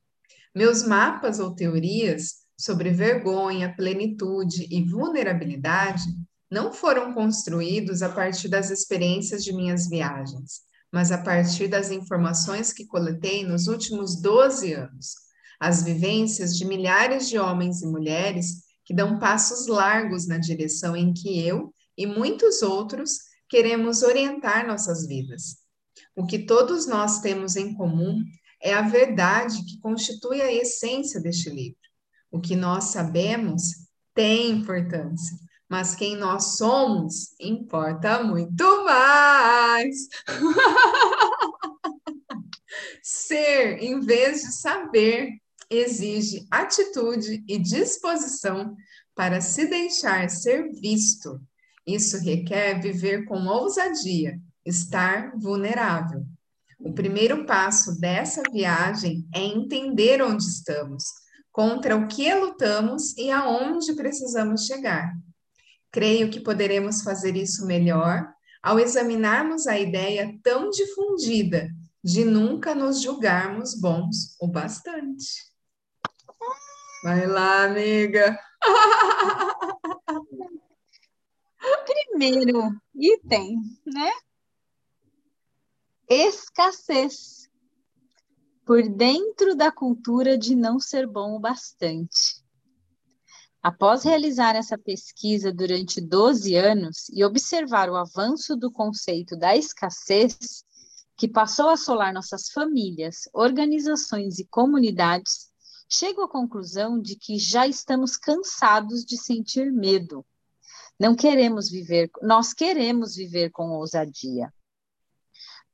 Meus 0.54 0.84
mapas 0.84 1.40
ou 1.40 1.56
teorias 1.56 2.44
sobre 2.58 2.92
vergonha, 2.92 3.76
plenitude 3.76 4.68
e 4.70 4.84
vulnerabilidade 4.84 6.04
não 6.52 6.72
foram 6.72 7.14
construídos 7.14 8.04
a 8.04 8.10
partir 8.10 8.48
das 8.48 8.70
experiências 8.70 9.44
de 9.44 9.52
minhas 9.52 9.90
viagens, 9.90 10.62
mas 10.92 11.12
a 11.12 11.18
partir 11.18 11.68
das 11.68 11.90
informações 11.90 12.72
que 12.72 12.86
coletei 12.86 13.44
nos 13.44 13.68
últimos 13.68 14.22
12 14.22 14.74
anos, 14.74 15.16
as 15.64 15.82
vivências 15.82 16.58
de 16.58 16.66
milhares 16.66 17.30
de 17.30 17.40
homens 17.40 17.82
e 17.82 17.88
mulheres 17.88 18.64
que 18.84 18.94
dão 18.94 19.18
passos 19.18 19.66
largos 19.66 20.28
na 20.28 20.38
direção 20.38 20.94
em 20.94 21.14
que 21.14 21.40
eu 21.40 21.74
e 21.98 22.06
muitos 22.06 22.62
outros 22.62 23.20
queremos 23.48 24.04
orientar 24.04 24.68
nossas 24.68 25.08
vidas. 25.08 25.56
O 26.14 26.26
que 26.26 26.40
todos 26.40 26.86
nós 26.86 27.22
temos 27.22 27.56
em 27.56 27.74
comum 27.76 28.22
é 28.62 28.74
a 28.74 28.82
verdade 28.82 29.64
que 29.64 29.80
constitui 29.80 30.42
a 30.42 30.52
essência 30.52 31.22
deste 31.22 31.50
livro. 31.50 31.80
O 32.30 32.42
que 32.42 32.58
nós 32.58 32.86
sabemos 32.86 33.88
tem 34.14 34.52
importância, 34.52 35.38
mas 35.70 35.96
quem 35.96 36.18
nós 36.18 36.58
somos 36.58 37.34
importa 37.40 38.22
muito 38.22 38.84
mais. 38.84 40.10
Ser, 43.02 43.82
em 43.82 44.02
vez 44.02 44.42
de 44.42 44.52
saber, 44.52 45.42
exige 45.70 46.46
atitude 46.50 47.44
e 47.48 47.58
disposição 47.58 48.76
para 49.16 49.42
se 49.42 49.68
deixar 49.68 50.30
ser 50.30 50.72
visto. 50.72 51.42
Isso 51.86 52.18
requer 52.18 52.82
viver 52.82 53.26
com 53.26 53.46
ousadia, 53.48 54.40
estar 54.66 55.38
vulnerável. 55.38 56.26
O 56.80 56.94
primeiro 56.94 57.46
passo 57.46 58.00
dessa 58.00 58.42
viagem 58.52 59.28
é 59.34 59.42
entender 59.42 60.22
onde 60.22 60.44
estamos, 60.44 61.04
contra 61.52 61.96
o 61.96 62.08
que 62.08 62.34
lutamos 62.34 63.16
e 63.18 63.30
aonde 63.30 63.94
precisamos 63.94 64.66
chegar. 64.66 65.14
Creio 65.92 66.30
que 66.30 66.40
poderemos 66.40 67.02
fazer 67.02 67.36
isso 67.36 67.66
melhor 67.66 68.28
ao 68.62 68.80
examinarmos 68.80 69.68
a 69.68 69.78
ideia 69.78 70.38
tão 70.42 70.70
difundida 70.70 71.70
de 72.04 72.26
nunca 72.26 72.74
nos 72.74 73.02
julgarmos 73.02 73.76
bons 73.76 74.36
o 74.40 74.48
bastante. 74.48 75.53
Vai 77.04 77.28
lá, 77.28 77.66
amiga. 77.66 78.40
Primeiro 81.86 82.72
item, 82.96 83.58
né? 83.86 84.12
Escassez. 86.10 87.50
Por 88.66 88.88
dentro 88.88 89.56
da 89.56 89.72
cultura 89.72 90.38
de 90.38 90.56
não 90.56 90.80
ser 90.80 91.06
bom 91.06 91.36
o 91.36 91.40
bastante. 91.40 92.44
Após 93.62 94.04
realizar 94.04 94.56
essa 94.56 94.78
pesquisa 94.78 95.52
durante 95.52 96.02
12 96.02 96.56
anos 96.56 97.08
e 97.10 97.24
observar 97.24 97.90
o 97.90 97.96
avanço 97.96 98.58
do 98.58 98.70
conceito 98.70 99.38
da 99.38 99.56
escassez, 99.56 100.66
que 101.16 101.28
passou 101.28 101.70
a 101.70 101.74
assolar 101.74 102.14
nossas 102.14 102.50
famílias, 102.50 103.30
organizações 103.34 104.40
e 104.40 104.46
comunidades, 104.46 105.53
chego 105.94 106.24
à 106.24 106.28
conclusão 106.28 107.00
de 107.00 107.16
que 107.16 107.38
já 107.38 107.68
estamos 107.68 108.18
cansados 108.18 109.06
de 109.06 109.16
sentir 109.16 109.72
medo. 109.72 110.26
Não 111.00 111.16
queremos 111.16 111.70
viver, 111.70 112.10
nós 112.22 112.52
queremos 112.52 113.16
viver 113.16 113.52
com 113.52 113.70
ousadia. 113.70 114.52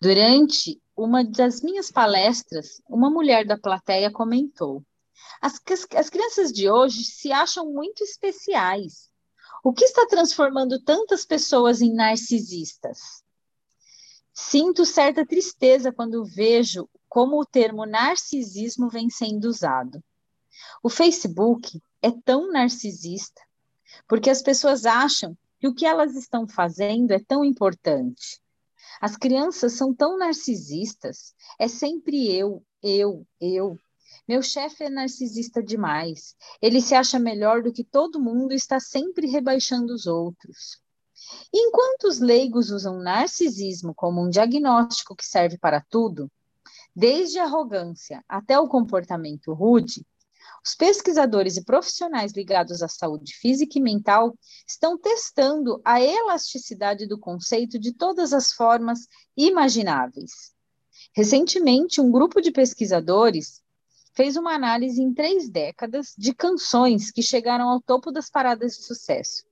Durante 0.02 0.82
uma 0.96 1.24
das 1.24 1.62
minhas 1.62 1.90
palestras, 1.90 2.82
uma 2.88 3.10
mulher 3.10 3.46
da 3.46 3.58
plateia 3.58 4.12
comentou: 4.12 4.84
as, 5.42 5.62
as 5.96 6.10
crianças 6.10 6.52
de 6.52 6.70
hoje 6.70 7.06
se 7.06 7.32
acham 7.32 7.72
muito 7.72 8.04
especiais. 8.04 9.10
O 9.64 9.74
que 9.74 9.86
está 9.86 10.06
transformando 10.06 10.82
tantas 10.84 11.26
pessoas 11.26 11.82
em 11.82 11.94
narcisistas? 11.94 13.24
Sinto 14.34 14.86
certa 14.86 15.26
tristeza 15.26 15.92
quando 15.92 16.26
vejo 16.26 16.90
como 17.10 17.40
o 17.40 17.46
termo 17.46 17.86
narcisismo 17.86 18.90
vem 18.90 19.10
sendo 19.10 19.46
usado. 19.46 20.02
O 20.84 20.90
Facebook 20.90 21.82
é 22.02 22.12
tão 22.12 22.52
narcisista 22.52 23.42
porque 24.08 24.30
as 24.30 24.42
pessoas 24.42 24.86
acham 24.86 25.38
que 25.60 25.68
o 25.68 25.74
que 25.74 25.86
elas 25.86 26.16
estão 26.16 26.48
fazendo 26.48 27.12
é 27.12 27.20
tão 27.20 27.44
importante. 27.44 28.42
As 29.02 29.16
crianças 29.16 29.74
são 29.74 29.94
tão 29.94 30.18
narcisistas, 30.18 31.34
é 31.58 31.68
sempre 31.68 32.32
eu, 32.32 32.64
eu, 32.82 33.26
eu, 33.40 33.78
meu 34.28 34.42
chefe 34.42 34.84
é 34.84 34.90
narcisista 34.90 35.62
demais. 35.62 36.36
Ele 36.62 36.82
se 36.82 36.96
acha 36.96 37.20
melhor 37.20 37.62
do 37.62 37.72
que 37.74 37.84
todo 37.84 38.20
mundo 38.20 38.52
e 38.52 38.56
está 38.56 38.80
sempre 38.80 39.28
rebaixando 39.28 39.94
os 39.94 40.06
outros. 40.06 40.80
enquanto 41.54 42.06
os 42.06 42.20
leigos 42.20 42.72
usam 42.72 43.00
narcisismo 43.00 43.94
como 43.94 44.24
um 44.24 44.30
diagnóstico 44.30 45.16
que 45.16 45.26
serve 45.26 45.58
para 45.58 45.82
tudo, 45.82 46.32
Desde 46.96 47.40
a 47.40 47.44
arrogância 47.44 48.24
até 48.28 48.60
o 48.60 48.68
comportamento 48.68 49.54
rude, 49.54 50.06
os 50.66 50.76
pesquisadores 50.76 51.58
e 51.58 51.64
profissionais 51.64 52.34
ligados 52.34 52.82
à 52.82 52.88
saúde 52.88 53.34
física 53.34 53.78
e 53.78 53.82
mental 53.82 54.34
estão 54.68 54.98
testando 54.98 55.82
a 55.84 56.02
elasticidade 56.02 57.08
do 57.08 57.18
conceito 57.18 57.80
de 57.80 57.94
todas 57.94 58.34
as 58.34 58.52
formas 58.52 59.08
imagináveis. 59.36 60.54
Recentemente, 61.16 62.02
um 62.02 62.12
grupo 62.12 62.42
de 62.42 62.52
pesquisadores 62.52 63.62
fez 64.14 64.36
uma 64.36 64.54
análise 64.54 65.02
em 65.02 65.14
três 65.14 65.50
décadas 65.50 66.14
de 66.18 66.34
canções 66.34 67.12
que 67.12 67.22
chegaram 67.22 67.70
ao 67.70 67.82
topo 67.82 68.12
das 68.12 68.30
paradas 68.30 68.74
de 68.74 68.84
sucesso. 68.84 69.48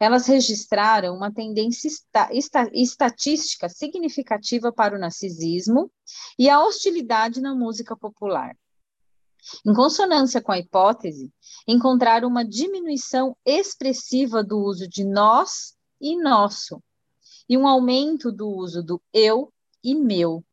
Elas 0.00 0.26
registraram 0.26 1.14
uma 1.14 1.32
tendência 1.32 1.88
esta, 1.88 2.28
esta, 2.32 2.70
estatística 2.72 3.68
significativa 3.68 4.72
para 4.72 4.96
o 4.96 4.98
narcisismo 4.98 5.90
e 6.38 6.48
a 6.50 6.60
hostilidade 6.62 7.40
na 7.40 7.54
música 7.54 7.96
popular. 7.96 8.56
Em 9.64 9.72
consonância 9.72 10.40
com 10.40 10.52
a 10.52 10.58
hipótese, 10.58 11.32
encontraram 11.66 12.28
uma 12.28 12.44
diminuição 12.44 13.36
expressiva 13.44 14.42
do 14.42 14.58
uso 14.58 14.88
de 14.88 15.04
nós 15.04 15.76
e 16.00 16.16
nosso, 16.16 16.82
e 17.48 17.56
um 17.56 17.66
aumento 17.66 18.32
do 18.32 18.48
uso 18.48 18.82
do 18.82 19.00
eu 19.12 19.52
e 19.82 19.94
meu. 19.94 20.44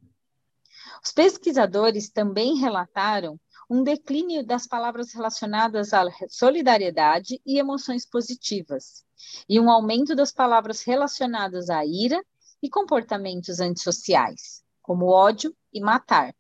Os 1.04 1.12
pesquisadores 1.12 2.10
também 2.10 2.58
relataram 2.58 3.40
um 3.70 3.84
declínio 3.84 4.46
das 4.46 4.68
palavras 4.68 5.14
relacionadas 5.14 5.94
à 5.94 6.04
solidariedade 6.30 7.42
e 7.46 7.58
emoções 7.58 8.06
positivas, 8.06 9.04
e 9.50 9.60
um 9.60 9.70
aumento 9.70 10.16
das 10.16 10.32
palavras 10.32 10.84
relacionadas 10.84 11.70
à 11.70 11.86
ira 11.86 12.24
e 12.62 12.70
comportamentos 12.70 13.60
antissociais, 13.60 14.64
como 14.82 15.08
ódio 15.08 15.56
e 15.74 15.82
matar. 15.82 16.36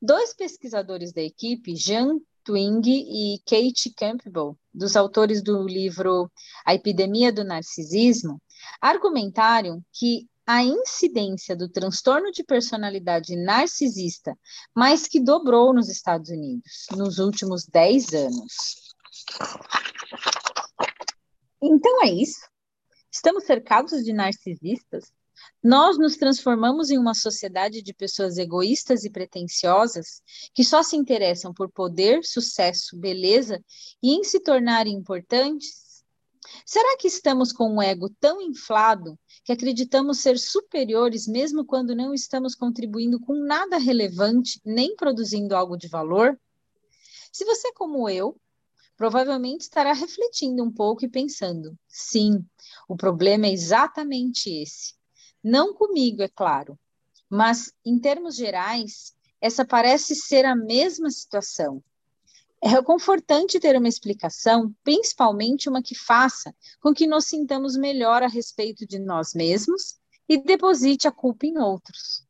Dois 0.00 0.34
pesquisadores 0.34 1.12
da 1.12 1.22
equipe, 1.22 1.76
Jean 1.76 2.18
Twing 2.44 2.82
e 2.86 3.38
Kate 3.46 3.92
Campbell, 3.96 4.58
dos 4.72 4.96
autores 4.96 5.42
do 5.42 5.66
livro 5.66 6.30
A 6.64 6.74
Epidemia 6.74 7.32
do 7.32 7.44
Narcisismo, 7.44 8.40
argumentaram 8.80 9.82
que 9.92 10.28
a 10.46 10.64
incidência 10.64 11.54
do 11.54 11.68
transtorno 11.68 12.32
de 12.32 12.42
personalidade 12.42 13.36
narcisista 13.36 14.36
mais 14.74 15.06
que 15.06 15.20
dobrou 15.20 15.72
nos 15.72 15.88
Estados 15.88 16.28
Unidos 16.30 16.86
nos 16.96 17.18
últimos 17.18 17.66
10 17.66 18.14
anos. 18.14 18.94
Então 21.62 22.02
é 22.02 22.10
isso. 22.10 22.48
Estamos 23.12 23.44
cercados 23.44 24.02
de 24.02 24.12
narcisistas 24.12 25.12
nós 25.62 25.98
nos 25.98 26.16
transformamos 26.16 26.90
em 26.90 26.98
uma 26.98 27.14
sociedade 27.14 27.82
de 27.82 27.92
pessoas 27.92 28.38
egoístas 28.38 29.04
e 29.04 29.10
pretensiosas 29.10 30.22
que 30.54 30.64
só 30.64 30.82
se 30.82 30.96
interessam 30.96 31.52
por 31.52 31.70
poder, 31.70 32.24
sucesso, 32.24 32.96
beleza 32.96 33.62
e 34.02 34.12
em 34.12 34.24
se 34.24 34.40
tornarem 34.40 34.94
importantes? 34.94 35.90
Será 36.64 36.96
que 36.96 37.08
estamos 37.08 37.52
com 37.52 37.74
um 37.74 37.82
ego 37.82 38.08
tão 38.18 38.40
inflado 38.40 39.18
que 39.44 39.52
acreditamos 39.52 40.18
ser 40.18 40.38
superiores 40.38 41.26
mesmo 41.26 41.64
quando 41.64 41.94
não 41.94 42.14
estamos 42.14 42.54
contribuindo 42.54 43.20
com 43.20 43.34
nada 43.34 43.76
relevante 43.78 44.60
nem 44.64 44.96
produzindo 44.96 45.54
algo 45.54 45.76
de 45.76 45.88
valor? 45.88 46.38
Se 47.32 47.44
você, 47.44 47.72
como 47.72 48.08
eu, 48.08 48.40
provavelmente 48.96 49.62
estará 49.62 49.92
refletindo 49.92 50.62
um 50.62 50.72
pouco 50.72 51.04
e 51.04 51.08
pensando: 51.08 51.76
sim, 51.88 52.44
o 52.88 52.96
problema 52.96 53.46
é 53.46 53.52
exatamente 53.52 54.50
esse. 54.50 54.99
Não 55.42 55.72
comigo, 55.74 56.22
é 56.22 56.28
claro, 56.28 56.78
mas 57.28 57.72
em 57.84 57.98
termos 57.98 58.36
gerais, 58.36 59.14
essa 59.40 59.64
parece 59.64 60.14
ser 60.14 60.44
a 60.44 60.54
mesma 60.54 61.10
situação. 61.10 61.82
É 62.62 62.80
confortante 62.82 63.58
ter 63.58 63.74
uma 63.74 63.88
explicação, 63.88 64.74
principalmente 64.84 65.66
uma 65.66 65.82
que 65.82 65.94
faça 65.94 66.54
com 66.78 66.92
que 66.92 67.06
nos 67.06 67.24
sintamos 67.24 67.74
melhor 67.74 68.22
a 68.22 68.28
respeito 68.28 68.86
de 68.86 68.98
nós 68.98 69.32
mesmos 69.32 69.98
e 70.28 70.36
deposite 70.36 71.08
a 71.08 71.10
culpa 71.10 71.46
em 71.46 71.56
outros. 71.56 72.22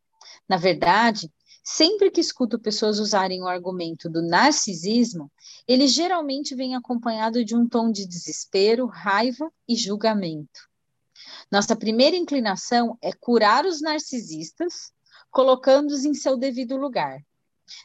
Na 0.48 0.56
verdade, 0.56 1.28
sempre 1.64 2.12
que 2.12 2.20
escuto 2.20 2.60
pessoas 2.60 3.00
usarem 3.00 3.42
o 3.42 3.48
argumento 3.48 4.08
do 4.08 4.22
narcisismo, 4.22 5.30
ele 5.66 5.88
geralmente 5.88 6.54
vem 6.54 6.76
acompanhado 6.76 7.44
de 7.44 7.56
um 7.56 7.68
tom 7.68 7.90
de 7.90 8.06
desespero, 8.06 8.86
raiva 8.86 9.52
e 9.68 9.74
julgamento. 9.74 10.69
Nossa 11.50 11.74
primeira 11.74 12.16
inclinação 12.16 12.96
é 13.02 13.12
curar 13.12 13.66
os 13.66 13.80
narcisistas, 13.80 14.92
colocando-os 15.30 16.04
em 16.04 16.14
seu 16.14 16.36
devido 16.36 16.76
lugar. 16.76 17.20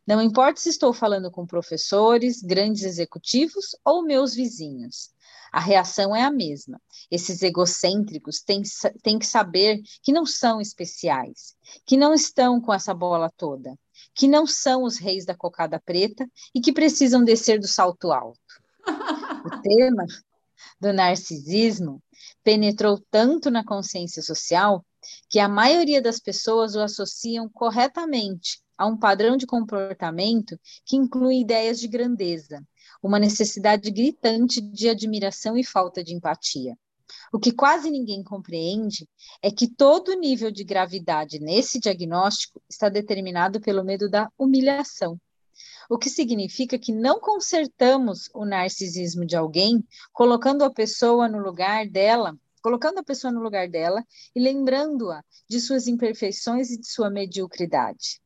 Não 0.06 0.22
importa 0.22 0.60
se 0.60 0.70
estou 0.70 0.94
falando 0.94 1.32
com 1.32 1.46
professores, 1.46 2.42
grandes 2.42 2.84
executivos 2.84 3.76
ou 3.84 4.04
meus 4.04 4.34
vizinhos. 4.34 5.12
A 5.52 5.60
reação 5.60 6.16
é 6.16 6.22
a 6.22 6.32
mesma. 6.32 6.82
Esses 7.10 7.42
egocêntricos 7.42 8.42
têm, 8.42 8.62
têm 9.02 9.18
que 9.18 9.26
saber 9.26 9.82
que 10.02 10.12
não 10.12 10.26
são 10.26 10.60
especiais, 10.60 11.56
que 11.86 11.98
não 11.98 12.14
estão 12.14 12.60
com 12.60 12.74
essa 12.74 12.94
bola 12.94 13.32
toda, 13.36 13.78
que 14.14 14.28
não 14.28 14.46
são 14.46 14.84
os 14.84 14.98
reis 14.98 15.26
da 15.26 15.36
cocada 15.36 15.80
preta 15.80 16.30
e 16.54 16.60
que 16.60 16.74
precisam 16.74 17.24
descer 17.24 17.60
do 17.60 17.68
salto 17.68 18.12
alto. 18.12 18.40
O 19.46 19.62
tema 19.62 20.08
do 20.82 20.92
narcisismo 20.92 22.02
penetrou 22.46 23.04
tanto 23.10 23.50
na 23.50 23.66
consciência 23.66 24.22
social 24.22 24.86
que 25.28 25.40
a 25.40 25.50
maioria 25.50 26.00
das 26.00 26.20
pessoas 26.20 26.76
o 26.76 26.80
associam 26.80 27.50
corretamente 27.50 28.62
a 28.78 28.86
um 28.86 28.96
padrão 28.96 29.36
de 29.36 29.48
comportamento 29.48 30.58
que 30.86 30.96
inclui 30.96 31.40
ideias 31.40 31.80
de 31.80 31.88
grandeza, 31.88 32.64
uma 33.02 33.18
necessidade 33.18 33.90
gritante 33.90 34.62
de 34.62 34.88
admiração 34.88 35.58
e 35.58 35.64
falta 35.64 36.04
de 36.04 36.14
empatia. 36.14 36.78
O 37.34 37.40
que 37.40 37.52
quase 37.52 37.90
ninguém 37.90 38.24
compreende 38.24 39.10
é 39.42 39.50
que 39.50 39.68
todo 39.68 40.14
nível 40.14 40.52
de 40.52 40.64
gravidade 40.64 41.40
nesse 41.40 41.80
diagnóstico 41.80 42.62
está 42.70 42.90
determinado 42.90 43.60
pelo 43.60 43.84
medo 43.84 44.08
da 44.08 44.32
humilhação 44.38 45.20
o 45.90 45.98
que 45.98 46.10
significa 46.10 46.78
que 46.78 46.94
não 46.94 47.20
consertamos 47.20 48.30
o 48.34 48.46
narcisismo 48.46 49.26
de 49.26 49.36
alguém 49.36 49.84
colocando 50.12 50.64
a 50.64 50.74
pessoa 50.74 51.28
no 51.28 51.40
lugar 51.40 51.88
dela, 51.88 52.38
colocando 52.62 53.00
a 53.00 53.04
pessoa 53.04 53.32
no 53.32 53.42
lugar 53.42 53.70
dela 53.70 54.04
e 54.36 54.40
lembrando-a 54.40 55.24
de 55.48 55.60
suas 55.60 55.88
imperfeições 55.88 56.72
e 56.72 56.80
de 56.80 56.88
sua 56.88 57.10
mediocridade. 57.10 58.20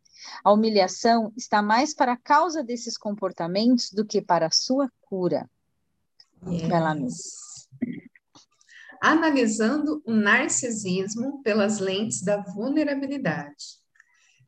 A 0.44 0.52
humilhação 0.52 1.34
está 1.36 1.62
mais 1.62 1.94
para 1.94 2.14
a 2.14 2.18
causa 2.18 2.64
desses 2.64 2.98
comportamentos 2.98 3.90
do 3.92 4.06
que 4.06 4.22
para 4.22 4.48
a 4.48 4.52
sua 4.52 4.90
cura. 5.02 5.50
Yes. 6.48 7.68
Analisando 9.02 10.02
o 10.06 10.14
narcisismo 10.14 11.42
pelas 11.42 11.80
lentes 11.80 12.22
da 12.22 12.38
vulnerabilidade. 12.38 13.79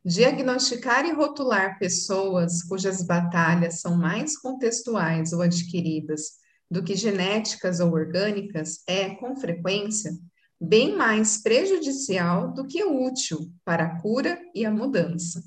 Diagnosticar 0.04 1.04
e 1.06 1.12
rotular 1.12 1.78
pessoas 1.78 2.62
cujas 2.64 3.02
batalhas 3.02 3.80
são 3.80 3.96
mais 3.96 4.36
contextuais 4.36 5.32
ou 5.32 5.40
adquiridas 5.40 6.40
do 6.68 6.82
que 6.82 6.96
genéticas 6.96 7.78
ou 7.78 7.92
orgânicas 7.92 8.82
é, 8.88 9.10
com 9.10 9.36
frequência, 9.36 10.10
bem 10.60 10.96
mais 10.96 11.40
prejudicial 11.40 12.52
do 12.52 12.66
que 12.66 12.82
útil 12.82 13.52
para 13.64 13.84
a 13.84 14.00
cura 14.00 14.40
e 14.54 14.64
a 14.64 14.70
mudança. 14.72 15.40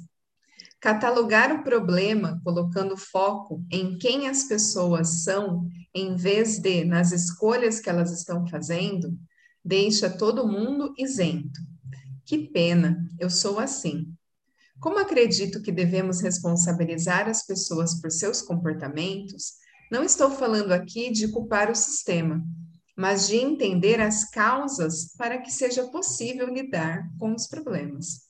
Catalogar 0.79 1.51
o 1.51 1.63
problema 1.63 2.39
colocando 2.43 2.95
foco 2.95 3.61
em 3.69 3.97
quem 3.97 4.29
as 4.29 4.43
pessoas 4.43 5.23
são, 5.23 5.67
em 5.93 6.15
vez 6.15 6.59
de 6.59 6.85
nas 6.85 7.11
escolhas 7.11 7.79
que 7.79 7.89
elas 7.89 8.11
estão 8.11 8.47
fazendo, 8.47 9.17
deixa 9.63 10.09
todo 10.09 10.47
mundo 10.47 10.93
isento. 10.97 11.59
Que 12.23 12.37
pena, 12.37 13.05
eu 13.19 13.29
sou 13.29 13.59
assim. 13.59 14.15
Como 14.79 14.99
acredito 14.99 15.61
que 15.61 15.71
devemos 15.71 16.21
responsabilizar 16.21 17.27
as 17.27 17.45
pessoas 17.45 17.99
por 17.99 18.11
seus 18.11 18.41
comportamentos, 18.41 19.53
não 19.91 20.03
estou 20.03 20.29
falando 20.31 20.71
aqui 20.71 21.11
de 21.11 21.27
culpar 21.29 21.71
o 21.71 21.75
sistema, 21.75 22.43
mas 22.95 23.27
de 23.27 23.37
entender 23.37 23.99
as 23.99 24.29
causas 24.29 25.13
para 25.17 25.37
que 25.39 25.51
seja 25.51 25.87
possível 25.87 26.47
lidar 26.47 27.09
com 27.19 27.33
os 27.33 27.47
problemas. 27.47 28.25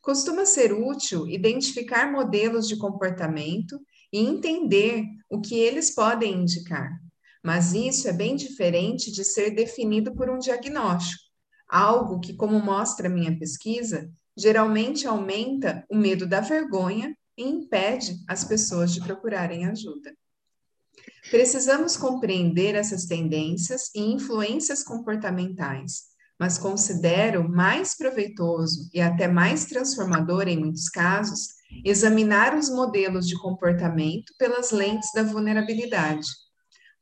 Costuma 0.00 0.46
ser 0.46 0.72
útil 0.72 1.26
identificar 1.26 2.10
modelos 2.12 2.68
de 2.68 2.76
comportamento 2.76 3.80
e 4.12 4.20
entender 4.20 5.04
o 5.28 5.40
que 5.40 5.56
eles 5.56 5.94
podem 5.94 6.42
indicar, 6.42 6.90
mas 7.42 7.72
isso 7.72 8.08
é 8.08 8.12
bem 8.12 8.36
diferente 8.36 9.10
de 9.10 9.24
ser 9.24 9.50
definido 9.50 10.14
por 10.14 10.30
um 10.30 10.38
diagnóstico, 10.38 11.24
algo 11.68 12.20
que, 12.20 12.34
como 12.34 12.60
mostra 12.60 13.08
minha 13.08 13.36
pesquisa, 13.36 14.08
geralmente 14.36 15.06
aumenta 15.06 15.84
o 15.90 15.96
medo 15.96 16.26
da 16.26 16.40
vergonha 16.40 17.16
e 17.36 17.42
impede 17.42 18.16
as 18.28 18.44
pessoas 18.44 18.92
de 18.92 19.00
procurarem 19.00 19.66
ajuda. 19.66 20.14
Precisamos 21.30 21.96
compreender 21.96 22.74
essas 22.74 23.06
tendências 23.06 23.90
e 23.94 24.00
influências 24.00 24.82
comportamentais 24.82 26.16
mas 26.38 26.58
considero 26.58 27.48
mais 27.48 27.96
proveitoso 27.96 28.90
e 28.92 29.00
até 29.00 29.26
mais 29.26 29.64
transformador 29.64 30.48
em 30.48 30.58
muitos 30.58 30.88
casos 30.88 31.56
examinar 31.84 32.56
os 32.56 32.68
modelos 32.68 33.26
de 33.26 33.38
comportamento 33.38 34.32
pelas 34.38 34.70
lentes 34.70 35.10
da 35.14 35.22
vulnerabilidade. 35.22 36.28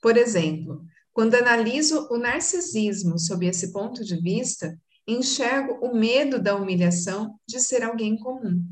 Por 0.00 0.16
exemplo, 0.16 0.84
quando 1.12 1.34
analiso 1.34 2.08
o 2.10 2.16
narcisismo 2.16 3.18
sob 3.18 3.46
esse 3.46 3.72
ponto 3.72 4.04
de 4.04 4.16
vista, 4.20 4.78
enxergo 5.06 5.78
o 5.82 5.94
medo 5.94 6.40
da 6.40 6.56
humilhação 6.56 7.38
de 7.46 7.60
ser 7.60 7.82
alguém 7.82 8.16
comum. 8.16 8.64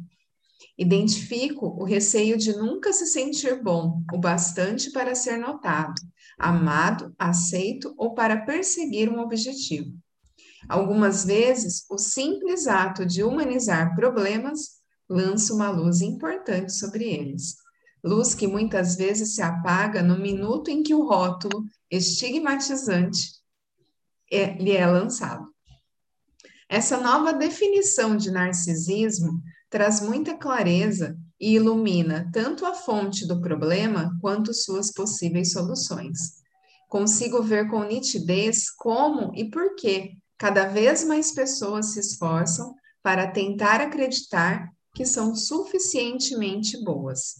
Identifico 0.78 1.66
o 1.66 1.84
receio 1.84 2.36
de 2.36 2.56
nunca 2.56 2.92
se 2.92 3.06
sentir 3.06 3.62
bom 3.62 4.02
o 4.12 4.18
bastante 4.18 4.90
para 4.90 5.14
ser 5.14 5.36
notado, 5.36 5.94
amado, 6.38 7.14
aceito 7.18 7.94
ou 7.96 8.14
para 8.14 8.44
perseguir 8.44 9.08
um 9.08 9.20
objetivo. 9.20 9.92
Algumas 10.68 11.24
vezes, 11.24 11.84
o 11.90 11.98
simples 11.98 12.66
ato 12.66 13.04
de 13.04 13.22
humanizar 13.22 13.94
problemas 13.94 14.80
lança 15.08 15.52
uma 15.52 15.70
luz 15.70 16.00
importante 16.00 16.72
sobre 16.72 17.04
eles. 17.04 17.56
Luz 18.02 18.34
que 18.34 18.46
muitas 18.46 18.96
vezes 18.96 19.34
se 19.34 19.42
apaga 19.42 20.02
no 20.02 20.18
minuto 20.18 20.70
em 20.70 20.82
que 20.82 20.94
o 20.94 21.06
rótulo 21.06 21.64
estigmatizante 21.90 23.20
é, 24.30 24.54
lhe 24.54 24.72
é 24.72 24.86
lançado. 24.86 25.51
Essa 26.72 26.96
nova 26.96 27.34
definição 27.34 28.16
de 28.16 28.30
narcisismo 28.30 29.42
traz 29.68 30.00
muita 30.00 30.34
clareza 30.34 31.14
e 31.38 31.52
ilumina 31.56 32.30
tanto 32.32 32.64
a 32.64 32.72
fonte 32.72 33.28
do 33.28 33.42
problema 33.42 34.16
quanto 34.22 34.54
suas 34.54 34.90
possíveis 34.90 35.52
soluções. 35.52 36.40
Consigo 36.88 37.42
ver 37.42 37.68
com 37.68 37.84
nitidez 37.84 38.70
como 38.70 39.34
e 39.34 39.50
por 39.50 39.74
que 39.74 40.16
cada 40.38 40.64
vez 40.64 41.04
mais 41.04 41.32
pessoas 41.32 41.92
se 41.92 42.00
esforçam 42.00 42.74
para 43.02 43.30
tentar 43.30 43.82
acreditar 43.82 44.72
que 44.94 45.04
são 45.04 45.34
suficientemente 45.34 46.82
boas. 46.82 47.34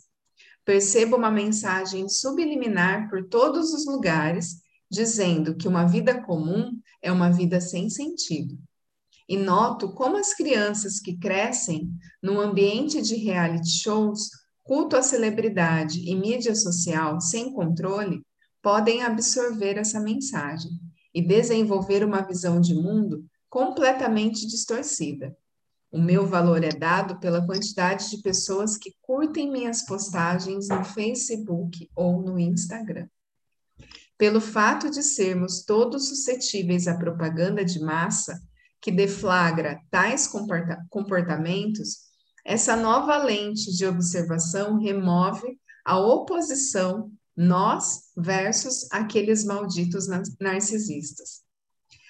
Percebo 0.63 1.17
uma 1.17 1.31
mensagem 1.31 2.07
subliminar 2.07 3.09
por 3.09 3.27
todos 3.31 3.73
os 3.73 3.87
lugares, 3.87 4.57
dizendo 4.91 5.57
que 5.57 5.67
uma 5.67 5.87
vida 5.87 6.21
comum 6.21 6.79
é 7.01 7.11
uma 7.11 7.31
vida 7.31 7.63
sem 7.63 7.89
sentido 7.89 8.59
e 9.29 9.37
noto 9.37 9.93
como 9.93 10.17
as 10.17 10.35
crianças 10.35 11.01
que 11.01 11.17
crescem 11.17 11.91
num 12.23 12.41
ambiente 12.41 13.01
de 13.01 13.15
reality 13.15 13.71
shows, 13.71 14.31
culto 14.63 14.97
à 14.97 15.03
celebridade 15.03 16.01
e 16.01 16.15
mídia 16.15 16.55
social 16.55 17.21
sem 17.21 17.53
controle 17.53 18.23
podem 18.63 19.03
absorver 19.03 19.77
essa 19.77 20.01
mensagem 20.01 20.71
e 21.15 21.21
desenvolver 21.21 22.05
uma 22.05 22.23
visão 22.23 22.61
de 22.61 22.75
mundo 22.75 23.25
completamente 23.51 24.47
distorcida. 24.47 25.37
O 25.91 25.99
meu 25.99 26.27
valor 26.27 26.65
é 26.65 26.71
dado 26.71 27.21
pela 27.21 27.45
quantidade 27.45 28.09
de 28.09 28.23
pessoas 28.23 28.79
que 28.79 28.95
curtem 29.03 29.51
minhas 29.51 29.85
postagens 29.85 30.69
no 30.69 30.83
Facebook 30.85 31.91
ou 31.95 32.23
no 32.23 32.39
Instagram. 32.39 33.07
Pelo 34.17 34.41
fato 34.41 34.89
de 34.89 35.03
sermos 35.03 35.65
todos 35.65 36.09
suscetíveis 36.09 36.89
à 36.89 36.97
propaganda 36.97 37.63
de 37.63 37.79
massa, 37.79 38.41
que 38.83 38.91
deflagra 38.91 39.81
tais 39.91 40.27
comporta 40.27 40.85
comportamentos, 40.91 41.99
essa 42.45 42.75
nova 42.75 43.17
lente 43.17 43.71
de 43.75 43.87
observação 43.87 44.77
remove 44.77 45.57
a 45.85 45.99
oposição 45.99 47.11
nós 47.37 48.11
versus 48.17 48.91
aqueles 48.91 49.45
malditos 49.45 50.07
narcisistas. 50.41 51.43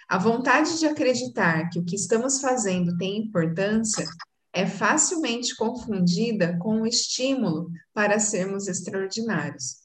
A 0.08 0.18
vontade 0.18 0.78
de 0.78 0.86
acreditar 0.86 1.68
que 1.68 1.78
o 1.78 1.84
que 1.84 1.94
estamos 1.94 2.40
fazendo 2.40 2.96
tem 2.96 3.18
importância 3.18 4.06
é 4.52 4.66
facilmente 4.66 5.54
confundida 5.56 6.58
com 6.58 6.82
o 6.82 6.86
estímulo 6.86 7.70
para 7.94 8.18
sermos 8.18 8.66
extraordinários. 8.66 9.82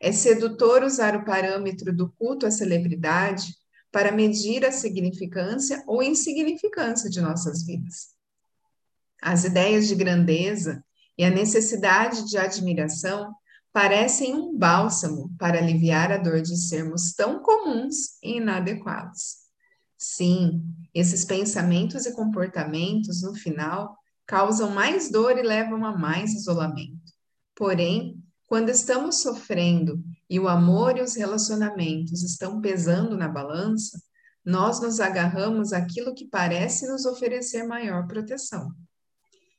É 0.00 0.10
sedutor 0.10 0.82
usar 0.82 1.14
o 1.16 1.24
parâmetro 1.24 1.94
do 1.94 2.10
culto 2.12 2.46
à 2.46 2.50
celebridade 2.50 3.54
para 3.92 4.10
medir 4.10 4.64
a 4.64 4.72
significância 4.72 5.84
ou 5.86 6.02
insignificância 6.02 7.10
de 7.10 7.20
nossas 7.20 7.62
vidas. 7.64 8.08
As 9.20 9.44
ideias 9.44 9.86
de 9.86 9.94
grandeza 9.94 10.82
e 11.16 11.24
a 11.24 11.30
necessidade 11.30 12.28
de 12.28 12.38
admiração 12.38 13.32
parecem 13.72 14.34
um 14.34 14.56
bálsamo 14.56 15.30
para 15.38 15.58
aliviar 15.58 16.10
a 16.10 16.16
dor 16.16 16.40
de 16.40 16.56
sermos 16.56 17.12
tão 17.12 17.42
comuns 17.42 18.18
e 18.22 18.38
inadequados. 18.38 19.42
Sim, 19.96 20.64
esses 20.92 21.24
pensamentos 21.24 22.06
e 22.06 22.12
comportamentos, 22.12 23.22
no 23.22 23.34
final, 23.34 23.96
causam 24.26 24.70
mais 24.70 25.10
dor 25.10 25.38
e 25.38 25.42
levam 25.42 25.84
a 25.84 25.96
mais 25.96 26.32
isolamento. 26.32 27.12
Porém, 27.54 28.20
quando 28.46 28.70
estamos 28.70 29.22
sofrendo 29.22 30.02
e 30.32 30.40
o 30.40 30.48
amor 30.48 30.96
e 30.96 31.02
os 31.02 31.14
relacionamentos 31.14 32.22
estão 32.22 32.58
pesando 32.58 33.18
na 33.18 33.28
balança, 33.28 34.00
nós 34.42 34.80
nos 34.80 34.98
agarramos 34.98 35.74
àquilo 35.74 36.14
que 36.14 36.26
parece 36.26 36.90
nos 36.90 37.04
oferecer 37.04 37.64
maior 37.64 38.06
proteção. 38.06 38.72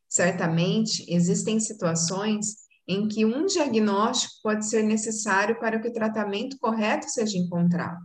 Certamente, 0.10 1.06
existem 1.08 1.60
situações 1.60 2.56
em 2.88 3.08
que 3.08 3.24
um 3.24 3.46
diagnóstico 3.46 4.34
pode 4.42 4.66
ser 4.68 4.82
necessário 4.82 5.60
para 5.60 5.80
que 5.80 5.90
o 5.90 5.94
tratamento 5.94 6.58
correto 6.58 7.08
seja 7.08 7.38
encontrado, 7.38 8.02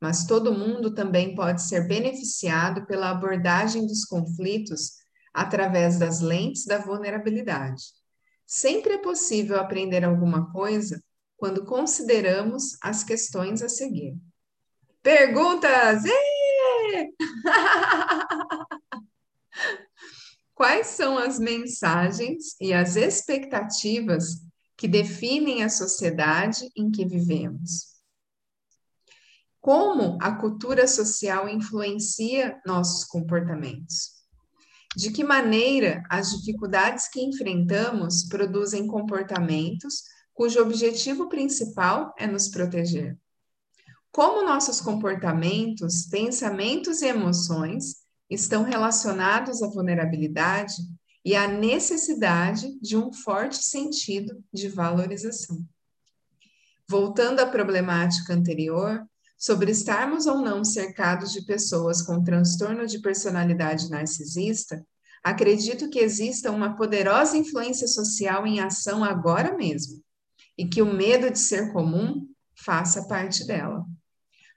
mas 0.00 0.24
todo 0.24 0.56
mundo 0.56 0.94
também 0.94 1.34
pode 1.34 1.60
ser 1.60 1.86
beneficiado 1.86 2.86
pela 2.86 3.10
abordagem 3.10 3.86
dos 3.86 4.06
conflitos 4.06 4.92
através 5.34 5.98
das 5.98 6.22
lentes 6.22 6.64
da 6.64 6.78
vulnerabilidade. 6.78 7.82
Sempre 8.46 8.94
é 8.94 8.98
possível 8.98 9.60
aprender 9.60 10.06
alguma 10.06 10.50
coisa 10.50 10.98
quando 11.38 11.64
consideramos 11.64 12.76
as 12.82 13.02
questões 13.04 13.62
a 13.62 13.68
seguir. 13.68 14.18
Perguntas! 15.02 16.02
Quais 20.52 20.88
são 20.88 21.16
as 21.16 21.38
mensagens 21.38 22.56
e 22.60 22.74
as 22.74 22.96
expectativas 22.96 24.42
que 24.76 24.88
definem 24.88 25.62
a 25.62 25.68
sociedade 25.68 26.68
em 26.76 26.90
que 26.90 27.06
vivemos? 27.06 27.96
Como 29.60 30.18
a 30.20 30.32
cultura 30.34 30.88
social 30.88 31.48
influencia 31.48 32.60
nossos 32.66 33.04
comportamentos? 33.04 34.18
De 34.96 35.12
que 35.12 35.22
maneira 35.22 36.02
as 36.10 36.30
dificuldades 36.30 37.06
que 37.08 37.20
enfrentamos 37.20 38.24
produzem 38.24 38.88
comportamentos 38.88 40.02
cujo 40.38 40.60
objetivo 40.60 41.28
principal 41.28 42.14
é 42.16 42.24
nos 42.24 42.46
proteger. 42.46 43.18
Como 44.12 44.46
nossos 44.46 44.80
comportamentos, 44.80 46.06
pensamentos 46.06 47.02
e 47.02 47.06
emoções 47.06 47.96
estão 48.30 48.62
relacionados 48.62 49.64
à 49.64 49.66
vulnerabilidade 49.66 50.76
e 51.24 51.34
à 51.34 51.48
necessidade 51.48 52.78
de 52.80 52.96
um 52.96 53.12
forte 53.12 53.64
sentido 53.64 54.40
de 54.54 54.68
valorização. 54.68 55.66
Voltando 56.88 57.40
à 57.40 57.46
problemática 57.46 58.32
anterior, 58.32 59.04
sobre 59.36 59.72
estarmos 59.72 60.26
ou 60.26 60.38
não 60.38 60.62
cercados 60.62 61.32
de 61.32 61.44
pessoas 61.46 62.00
com 62.00 62.22
transtorno 62.22 62.86
de 62.86 63.00
personalidade 63.00 63.90
narcisista, 63.90 64.86
acredito 65.20 65.90
que 65.90 65.98
exista 65.98 66.52
uma 66.52 66.76
poderosa 66.76 67.36
influência 67.36 67.88
social 67.88 68.46
em 68.46 68.60
ação 68.60 69.02
agora 69.02 69.56
mesmo 69.56 70.00
e 70.58 70.66
que 70.66 70.82
o 70.82 70.92
medo 70.92 71.30
de 71.30 71.38
ser 71.38 71.72
comum 71.72 72.26
faça 72.56 73.06
parte 73.06 73.46
dela. 73.46 73.86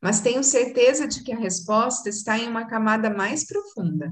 Mas 0.01 0.19
tenho 0.19 0.43
certeza 0.43 1.07
de 1.07 1.23
que 1.23 1.31
a 1.31 1.37
resposta 1.37 2.09
está 2.09 2.39
em 2.39 2.47
uma 2.47 2.65
camada 2.65 3.11
mais 3.11 3.45
profunda. 3.45 4.11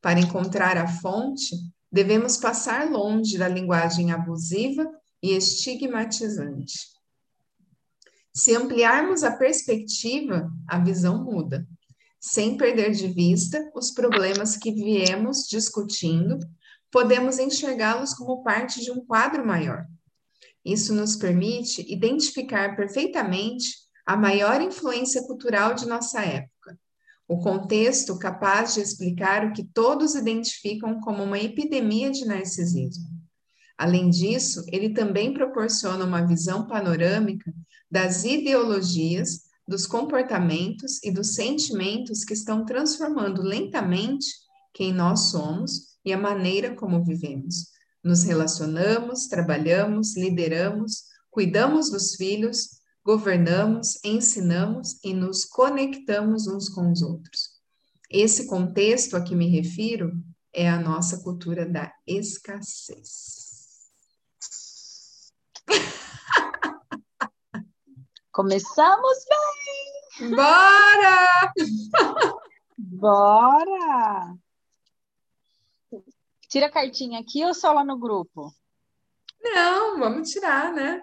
Para 0.00 0.20
encontrar 0.20 0.78
a 0.78 0.86
fonte, 0.86 1.56
devemos 1.90 2.36
passar 2.36 2.88
longe 2.88 3.36
da 3.36 3.48
linguagem 3.48 4.12
abusiva 4.12 4.88
e 5.20 5.32
estigmatizante. 5.32 6.94
Se 8.32 8.54
ampliarmos 8.54 9.24
a 9.24 9.32
perspectiva, 9.32 10.48
a 10.68 10.78
visão 10.78 11.24
muda, 11.24 11.66
sem 12.20 12.56
perder 12.56 12.92
de 12.92 13.08
vista 13.08 13.70
os 13.74 13.90
problemas 13.90 14.56
que 14.56 14.72
viemos 14.72 15.48
discutindo, 15.48 16.38
podemos 16.90 17.38
enxergá-los 17.38 18.14
como 18.14 18.42
parte 18.44 18.80
de 18.80 18.90
um 18.92 19.04
quadro 19.04 19.44
maior 19.44 19.84
isso 20.64 20.94
nos 20.94 21.16
permite 21.16 21.84
identificar 21.92 22.74
perfeitamente 22.74 23.84
a 24.06 24.16
maior 24.16 24.60
influência 24.60 25.22
cultural 25.26 25.74
de 25.74 25.86
nossa 25.86 26.22
época, 26.22 26.78
o 27.26 27.38
contexto 27.38 28.18
capaz 28.18 28.74
de 28.74 28.80
explicar 28.80 29.46
o 29.46 29.52
que 29.52 29.64
todos 29.64 30.14
identificam 30.14 31.00
como 31.00 31.22
uma 31.22 31.38
epidemia 31.38 32.10
de 32.10 32.24
narcisismo. 32.24 33.08
Além 33.76 34.08
disso, 34.08 34.64
ele 34.68 34.90
também 34.90 35.34
proporciona 35.34 36.04
uma 36.04 36.26
visão 36.26 36.66
panorâmica 36.66 37.52
das 37.90 38.24
ideologias 38.24 39.44
dos 39.66 39.86
comportamentos 39.86 41.02
e 41.02 41.10
dos 41.10 41.34
sentimentos 41.34 42.24
que 42.24 42.34
estão 42.34 42.64
transformando 42.64 43.42
lentamente 43.42 44.26
quem 44.72 44.92
nós 44.92 45.30
somos 45.30 45.94
e 46.04 46.12
a 46.12 46.18
maneira 46.18 46.74
como 46.74 47.02
vivemos. 47.02 47.73
Nos 48.04 48.22
relacionamos, 48.22 49.26
trabalhamos, 49.28 50.14
lideramos, 50.14 51.04
cuidamos 51.30 51.90
dos 51.90 52.16
filhos, 52.16 52.82
governamos, 53.02 53.98
ensinamos 54.04 54.98
e 55.02 55.14
nos 55.14 55.46
conectamos 55.46 56.46
uns 56.46 56.68
com 56.68 56.92
os 56.92 57.00
outros. 57.00 57.54
Esse 58.10 58.46
contexto 58.46 59.16
a 59.16 59.22
que 59.22 59.34
me 59.34 59.48
refiro 59.48 60.12
é 60.52 60.68
a 60.68 60.78
nossa 60.78 61.22
cultura 61.22 61.64
da 61.64 61.90
escassez. 62.06 63.88
Começamos 68.30 69.18
bem! 70.20 70.30
Bora! 70.30 71.52
Bora! 72.76 74.43
Tira 76.54 76.66
a 76.66 76.70
cartinha 76.70 77.18
aqui 77.18 77.44
ou 77.44 77.52
só 77.52 77.72
lá 77.72 77.84
no 77.84 77.98
grupo? 77.98 78.54
Não, 79.42 79.98
vamos 79.98 80.30
tirar, 80.30 80.72
né? 80.72 81.02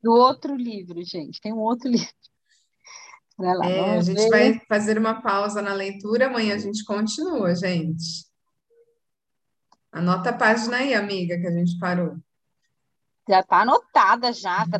Do 0.00 0.12
outro 0.12 0.54
livro, 0.54 1.02
gente. 1.02 1.40
Tem 1.40 1.52
um 1.52 1.58
outro 1.58 1.88
livro. 1.90 2.06
Lá, 3.36 3.68
é, 3.68 3.98
a 3.98 4.00
gente 4.00 4.22
ver. 4.22 4.30
vai 4.30 4.60
fazer 4.68 4.96
uma 4.96 5.20
pausa 5.20 5.60
na 5.60 5.74
leitura, 5.74 6.28
amanhã 6.28 6.54
a 6.54 6.58
gente 6.58 6.84
continua, 6.84 7.52
gente. 7.56 8.30
Anota 9.90 10.30
a 10.30 10.38
página 10.38 10.76
aí, 10.76 10.94
amiga, 10.94 11.36
que 11.36 11.48
a 11.48 11.50
gente 11.50 11.76
parou. 11.80 12.16
Já 13.28 13.42
tá 13.42 13.62
anotada 13.62 14.32
já, 14.32 14.64
tá 14.68 14.78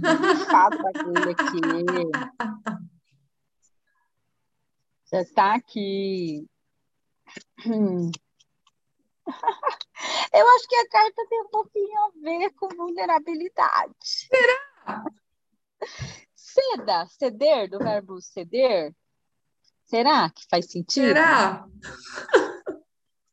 tudo 0.92 1.18
aqui. 1.30 1.60
Já 5.10 5.20
está 5.20 5.54
aqui. 5.56 6.46
Eu 10.32 10.48
acho 10.56 10.66
que 10.66 10.76
a 10.76 10.88
carta 10.88 11.26
tem 11.28 11.42
um 11.42 11.48
pouquinho 11.48 12.00
a 12.00 12.10
ver 12.22 12.50
com 12.54 12.68
vulnerabilidade. 12.68 13.94
Será? 14.00 15.04
Ceda, 16.34 17.06
ceder, 17.06 17.68
do 17.68 17.78
verbo 17.78 18.20
ceder. 18.20 18.94
Será 19.84 20.30
que 20.30 20.46
faz 20.48 20.70
sentido? 20.70 21.06
Será? 21.06 21.68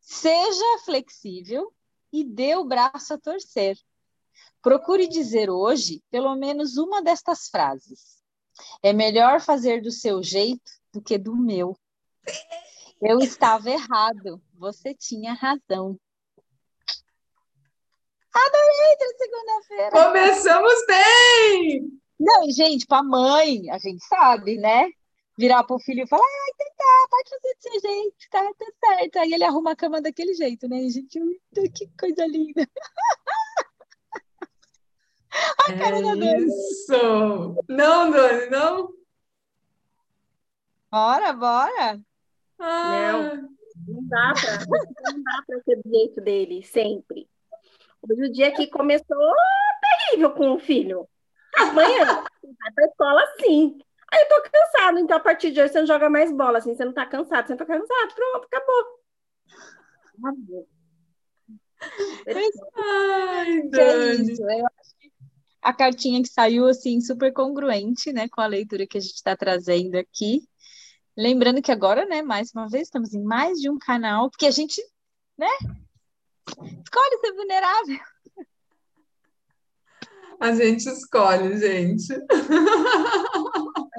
Seja 0.02 0.80
flexível 0.84 1.74
e 2.12 2.26
dê 2.26 2.56
o 2.56 2.66
braço 2.66 3.14
a 3.14 3.18
torcer. 3.18 3.78
Procure 4.62 5.08
dizer 5.08 5.50
hoje 5.50 6.04
pelo 6.12 6.36
menos 6.36 6.76
uma 6.76 7.02
destas 7.02 7.48
frases. 7.48 8.22
É 8.84 8.92
melhor 8.92 9.40
fazer 9.40 9.82
do 9.82 9.92
seu 9.92 10.22
jeito 10.22 10.70
do 10.92 11.02
que 11.02 11.18
do 11.18 11.34
meu. 11.34 11.80
Eu 13.02 13.20
estava 13.20 13.70
errado, 13.70 14.42
você 14.54 14.94
tinha 14.94 15.34
razão. 15.34 15.98
Adorei 18.34 18.98
de 18.98 19.18
segunda-feira. 19.18 19.92
Começamos 19.92 20.86
bem! 20.88 22.00
Não, 22.20 22.50
gente, 22.52 22.86
para 22.86 23.00
a 23.00 23.04
mãe, 23.04 23.70
a 23.72 23.78
gente 23.78 24.04
sabe, 24.06 24.58
né? 24.58 24.90
Virar 25.38 25.64
para 25.64 25.76
o 25.76 25.80
filho 25.80 26.04
e 26.04 26.08
falar, 26.08 26.22
ai, 26.22 26.52
tentar, 26.58 27.08
pode 27.10 27.30
fazer 27.30 27.56
do 27.56 27.62
seu 27.62 27.92
jeito, 27.92 28.16
tá, 28.30 28.52
tá 28.58 28.66
certo. 28.86 29.20
Aí 29.20 29.34
ele 29.34 29.44
arruma 29.44 29.72
a 29.72 29.76
cama 29.76 30.02
daquele 30.02 30.34
jeito, 30.34 30.68
né? 30.68 30.82
gente, 30.90 31.20
que 31.74 31.90
coisa 31.98 32.26
linda. 32.26 32.68
A 35.32 35.74
cara 35.78 36.00
é 36.00 36.02
da 36.02 36.16
Dani. 36.16 36.46
Isso! 36.46 37.56
Não, 37.70 38.12
Dani, 38.12 38.50
não? 38.50 38.90
Bora, 40.92 41.34
bora! 41.34 42.02
Ah. 42.58 43.14
Não, 43.14 43.50
não 43.88 44.08
dá 44.08 44.34
para 44.34 45.14
não 45.14 45.24
dá 45.24 45.44
para 45.46 45.62
ser 45.62 45.76
do 45.78 45.90
jeito 45.90 46.20
dele, 46.20 46.64
sempre. 46.64 47.29
Hoje 48.02 48.24
o 48.24 48.32
dia 48.32 48.52
que 48.52 48.68
começou 48.68 49.34
terrível 49.82 50.32
com 50.32 50.54
o 50.54 50.60
filho. 50.60 51.08
Amanhã 51.58 52.06
vai 52.06 52.72
pra 52.74 52.86
escola 52.86 53.22
sim. 53.40 53.78
Aí 54.12 54.22
eu 54.22 54.28
tô 54.28 54.50
cansado, 54.50 55.00
então 55.00 55.18
a 55.18 55.20
partir 55.20 55.52
de 55.52 55.62
hoje 55.62 55.74
você 55.74 55.80
não 55.80 55.88
joga 55.88 56.10
mais 56.10 56.32
bola, 56.32 56.58
assim, 56.58 56.74
você 56.76 56.84
não 56.84 56.94
tá 56.94 57.06
cansado, 57.06 57.46
você 57.46 57.54
não 57.54 57.58
tá 57.58 57.66
cansado, 57.66 58.16
pronto, 58.16 58.46
acabou. 58.46 58.86
Acabou. 60.18 60.68
Ai. 62.76 63.70
É 63.74 64.62
eu 64.62 64.66
a 65.62 65.74
cartinha 65.74 66.22
que 66.22 66.30
saiu 66.30 66.68
assim 66.68 67.02
super 67.02 67.34
congruente, 67.34 68.12
né, 68.14 68.28
com 68.30 68.42
a 68.42 68.48
leitura 68.48 68.88
que 68.88 68.98
a 68.98 69.02
gente 69.02 69.16
está 69.16 69.36
trazendo 69.36 69.96
aqui. 69.96 70.42
Lembrando 71.18 71.62
que 71.62 71.72
agora, 71.72 72.06
né, 72.06 72.22
mais 72.22 72.52
uma 72.54 72.68
vez 72.68 72.84
estamos 72.84 73.14
em 73.14 73.22
mais 73.22 73.60
de 73.60 73.70
um 73.70 73.78
canal, 73.78 74.30
porque 74.30 74.46
a 74.46 74.52
gente, 74.52 74.82
né, 75.38 75.50
escolhe 76.50 77.20
ser 77.22 77.34
vulnerável. 77.34 78.00
A 80.40 80.54
gente 80.54 80.88
escolhe, 80.88 81.58
gente. 81.58 82.08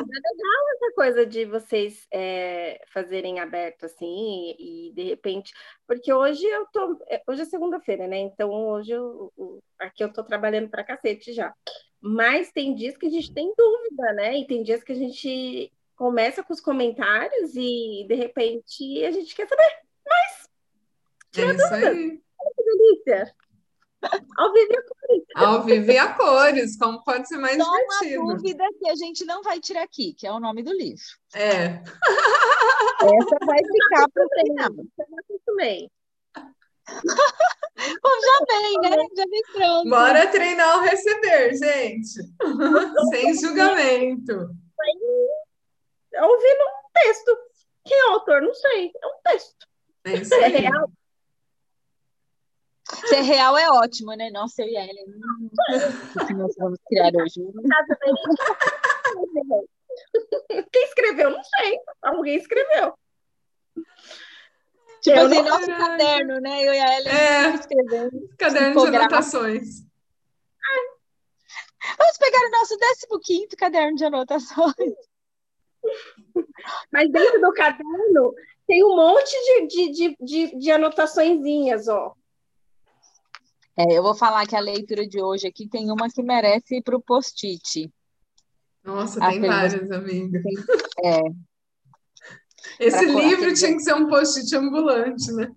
Mas 0.01 0.09
é 0.09 0.20
legal 0.30 0.70
essa 0.74 0.92
coisa 0.94 1.26
de 1.26 1.44
vocês 1.44 2.07
é, 2.11 2.82
fazerem 2.92 3.40
aberto 3.40 3.84
assim 3.84 4.57
e 4.59 4.90
de 4.94 5.03
repente, 5.03 5.53
porque 5.86 6.11
hoje 6.11 6.42
eu 6.46 6.66
tô, 6.72 6.98
é, 7.11 7.22
hoje 7.28 7.42
é 7.42 7.44
segunda-feira, 7.44 8.09
né? 8.09 8.18
Então 8.20 8.51
hoje 8.51 8.92
eu, 8.92 9.30
aqui 9.78 10.03
eu 10.03 10.11
tô 10.11 10.24
trabalhando 10.24 10.70
para 10.70 10.84
cacete 10.84 11.34
já. 11.34 11.55
Mas 12.01 12.51
tem 12.51 12.74
dias 12.74 12.96
que 12.96 13.07
a 13.07 13.11
gente 13.11 13.34
tem 13.34 13.53
dúvida, 13.55 14.12
né? 14.14 14.38
E 14.38 14.46
tem 14.46 14.62
dias 14.62 14.82
que 14.82 14.92
a 14.92 14.96
gente 14.96 15.70
começa 15.94 16.42
com 16.42 16.55
os 16.55 16.61
comentários 16.62 17.55
e 17.55 18.07
de 18.09 18.14
repente 18.14 19.05
a 19.05 19.11
gente 19.11 19.36
quer 19.36 19.46
saber 19.46 19.70
mais. 20.09 20.48
Tira 21.30 21.53
é 21.53 21.55
isso 21.55 21.68
dúvida. 21.68 21.90
aí. 21.90 22.22
Que 22.70 22.76
delícia! 22.76 23.34
Ao 24.38 24.52
vivo 24.52 24.72
e 24.72 24.76
a 24.76 24.82
cores. 24.82 25.24
Ao 25.36 25.62
vivo 25.62 25.90
e 25.92 25.98
a 25.98 26.14
cores, 26.14 26.78
como 26.78 27.04
pode 27.04 27.28
ser 27.28 27.36
mais 27.36 27.56
Só 27.62 27.70
divertido. 27.70 28.22
uma 28.22 28.34
dúvida 28.34 28.64
que 28.78 28.88
a 28.88 28.94
gente 28.94 29.24
não 29.26 29.42
vai 29.42 29.60
tirar 29.60 29.82
aqui, 29.82 30.14
que 30.14 30.26
é 30.26 30.32
o 30.32 30.40
nome 30.40 30.62
do 30.62 30.72
livro. 30.72 31.04
É. 31.34 31.64
Essa 31.66 33.38
vai 33.46 33.58
ficar 33.58 34.08
para 34.08 34.24
o 34.24 34.28
final. 34.40 34.70
também. 35.44 35.90
Bom, 38.02 38.10
já 38.20 38.58
vem, 38.58 38.80
né? 38.80 38.96
Já 39.16 39.24
vem 39.26 39.42
pronto. 39.52 39.90
Bora 39.90 40.26
treinar 40.28 40.78
o 40.78 40.82
receber, 40.82 41.54
gente. 41.56 42.20
Sem 43.10 43.34
julgamento. 43.34 44.32
Ouvindo 46.22 46.62
um 46.62 46.90
texto. 46.94 47.38
Quem 47.84 47.98
é 47.98 48.06
o 48.06 48.12
autor? 48.12 48.42
Não 48.42 48.54
sei. 48.54 48.90
É 49.02 49.06
um 49.06 49.20
texto. 49.24 49.66
É 50.04 50.14
isso 50.14 50.34
aí. 50.34 50.42
É 50.42 50.48
real. 50.48 50.90
Ser 53.09 53.20
real 53.20 53.57
é 53.57 53.68
ótimo, 53.70 54.14
né? 54.14 54.30
Nossa, 54.30 54.62
eu 54.62 54.68
e 54.68 54.76
a 54.76 54.84
Ellen. 54.84 55.07
O 56.20 56.26
que 56.26 56.34
nós 56.34 56.55
vamos 56.57 56.78
criar 56.86 57.11
hoje? 57.14 57.41
Quem 60.72 60.84
escreveu? 60.84 61.30
Não 61.30 61.43
sei. 61.43 61.78
Alguém 62.03 62.36
escreveu. 62.36 62.95
Tipo 65.03 65.18
eu 65.18 65.26
assim, 65.26 65.43
nosso 65.43 65.66
caderno, 65.66 66.41
né? 66.41 66.62
Eu 66.62 66.74
e 66.74 66.80
a 66.80 66.99
Ellen 66.99 67.12
é, 67.12 67.55
escrevendo. 67.55 68.28
Caderno 68.36 68.80
de 68.80 68.97
anotações. 68.97 69.84
Vamos 71.99 72.18
pegar 72.18 72.41
o 72.47 72.51
nosso 72.51 72.76
15 73.20 73.49
caderno 73.57 73.97
de 73.97 74.05
anotações. 74.05 74.95
Mas 76.93 77.11
dentro 77.11 77.41
do 77.41 77.53
caderno 77.53 78.34
tem 78.66 78.84
um 78.84 78.95
monte 78.95 79.32
de, 79.32 79.66
de, 79.66 79.91
de, 79.91 80.16
de, 80.20 80.59
de 80.59 80.70
anotaçõezinhas, 80.70 81.88
ó. 81.88 82.14
É, 83.76 83.96
eu 83.96 84.02
vou 84.02 84.14
falar 84.14 84.46
que 84.46 84.56
a 84.56 84.60
leitura 84.60 85.06
de 85.06 85.22
hoje 85.22 85.46
aqui 85.46 85.68
tem 85.68 85.90
uma 85.90 86.08
que 86.08 86.22
merece 86.22 86.76
ir 86.76 86.82
para 86.82 86.96
o 86.96 87.02
post-it. 87.02 87.92
Nossa, 88.84 89.20
tem 89.20 89.40
várias, 89.40 89.90
amiga. 89.90 90.40
É. 91.04 91.20
Esse 92.78 93.06
livro 93.06 93.54
tinha 93.54 93.72
que 93.72 93.80
ser 93.80 93.94
um 93.94 94.08
post-it 94.08 94.54
ambulante, 94.54 95.32
né? 95.32 95.50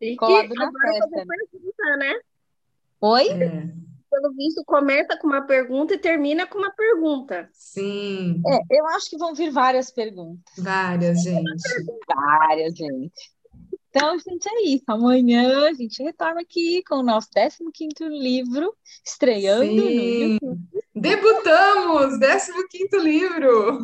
E 0.00 0.16
que 0.16 0.24
agora 0.24 0.70
festa. 0.80 1.08
pergunta, 1.10 1.96
né? 1.98 2.20
Oi? 3.00 3.28
É. 3.28 3.88
Pelo 4.10 4.32
visto, 4.34 4.64
começa 4.64 5.18
com 5.18 5.26
uma 5.26 5.42
pergunta 5.42 5.94
e 5.94 5.98
termina 5.98 6.46
com 6.46 6.58
uma 6.58 6.70
pergunta. 6.70 7.48
Sim. 7.52 8.40
É, 8.46 8.78
eu 8.78 8.86
acho 8.88 9.10
que 9.10 9.18
vão 9.18 9.34
vir 9.34 9.50
várias 9.50 9.90
perguntas. 9.90 10.52
Várias, 10.56 11.22
gente. 11.22 11.62
Várias, 12.06 12.74
gente. 12.74 13.32
Então, 13.90 14.18
gente, 14.18 14.46
é 14.48 14.62
isso. 14.64 14.84
Amanhã 14.86 15.66
a 15.66 15.72
gente 15.72 16.02
retorna 16.02 16.40
aqui 16.42 16.82
com 16.84 16.96
o 16.96 17.02
nosso 17.02 17.28
15º 17.34 18.06
livro, 18.08 18.74
estreando 19.04 19.64
Sim. 19.64 19.76
no 19.76 19.90
YouTube. 19.90 20.68
Debutamos! 20.94 22.18
15º 22.18 22.98
livro! 23.00 23.78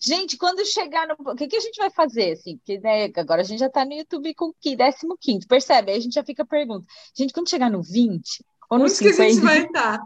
Gente, 0.00 0.36
quando 0.36 0.64
chegar 0.64 1.08
no... 1.08 1.14
O 1.18 1.34
que, 1.34 1.48
que 1.48 1.56
a 1.56 1.60
gente 1.60 1.78
vai 1.78 1.90
fazer, 1.90 2.32
assim? 2.32 2.58
Porque 2.58 2.78
né, 2.78 3.10
agora 3.16 3.40
a 3.40 3.44
gente 3.44 3.58
já 3.58 3.66
está 3.66 3.84
no 3.84 3.94
YouTube 3.94 4.34
com 4.34 4.46
o 4.46 4.54
que? 4.60 4.76
15º, 4.76 5.46
percebe? 5.48 5.90
Aí 5.90 5.98
a 5.98 6.00
gente 6.00 6.14
já 6.14 6.24
fica 6.24 6.44
pergunta. 6.44 6.86
Gente, 7.16 7.32
quando 7.32 7.50
chegar 7.50 7.70
no 7.70 7.82
20 7.82 8.44
ou 8.70 8.78
no 8.78 8.84
Onde 8.84 8.92
50... 8.92 9.16
que 9.16 9.22
a 9.22 9.28
gente 9.30 9.42
vai 9.42 9.58
estar? 9.64 9.98
Tá? 9.98 10.04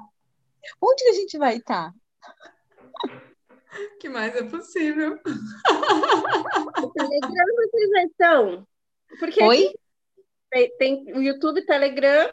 Onde 0.81 1.05
que 1.05 1.11
a 1.11 1.15
gente 1.15 1.39
vai 1.39 1.57
estar? 1.57 1.93
O 3.73 3.99
que 3.99 4.09
mais 4.09 4.37
é 4.37 4.43
possível? 4.43 5.19
O 6.83 6.91
Telegram 6.91 7.47
vocês 7.57 7.91
estão? 8.11 8.67
Porque 9.19 9.43
Oi? 9.43 9.73
tem, 10.51 10.77
tem 10.77 11.13
o 11.15 11.23
YouTube, 11.23 11.65
Telegram. 11.65 12.31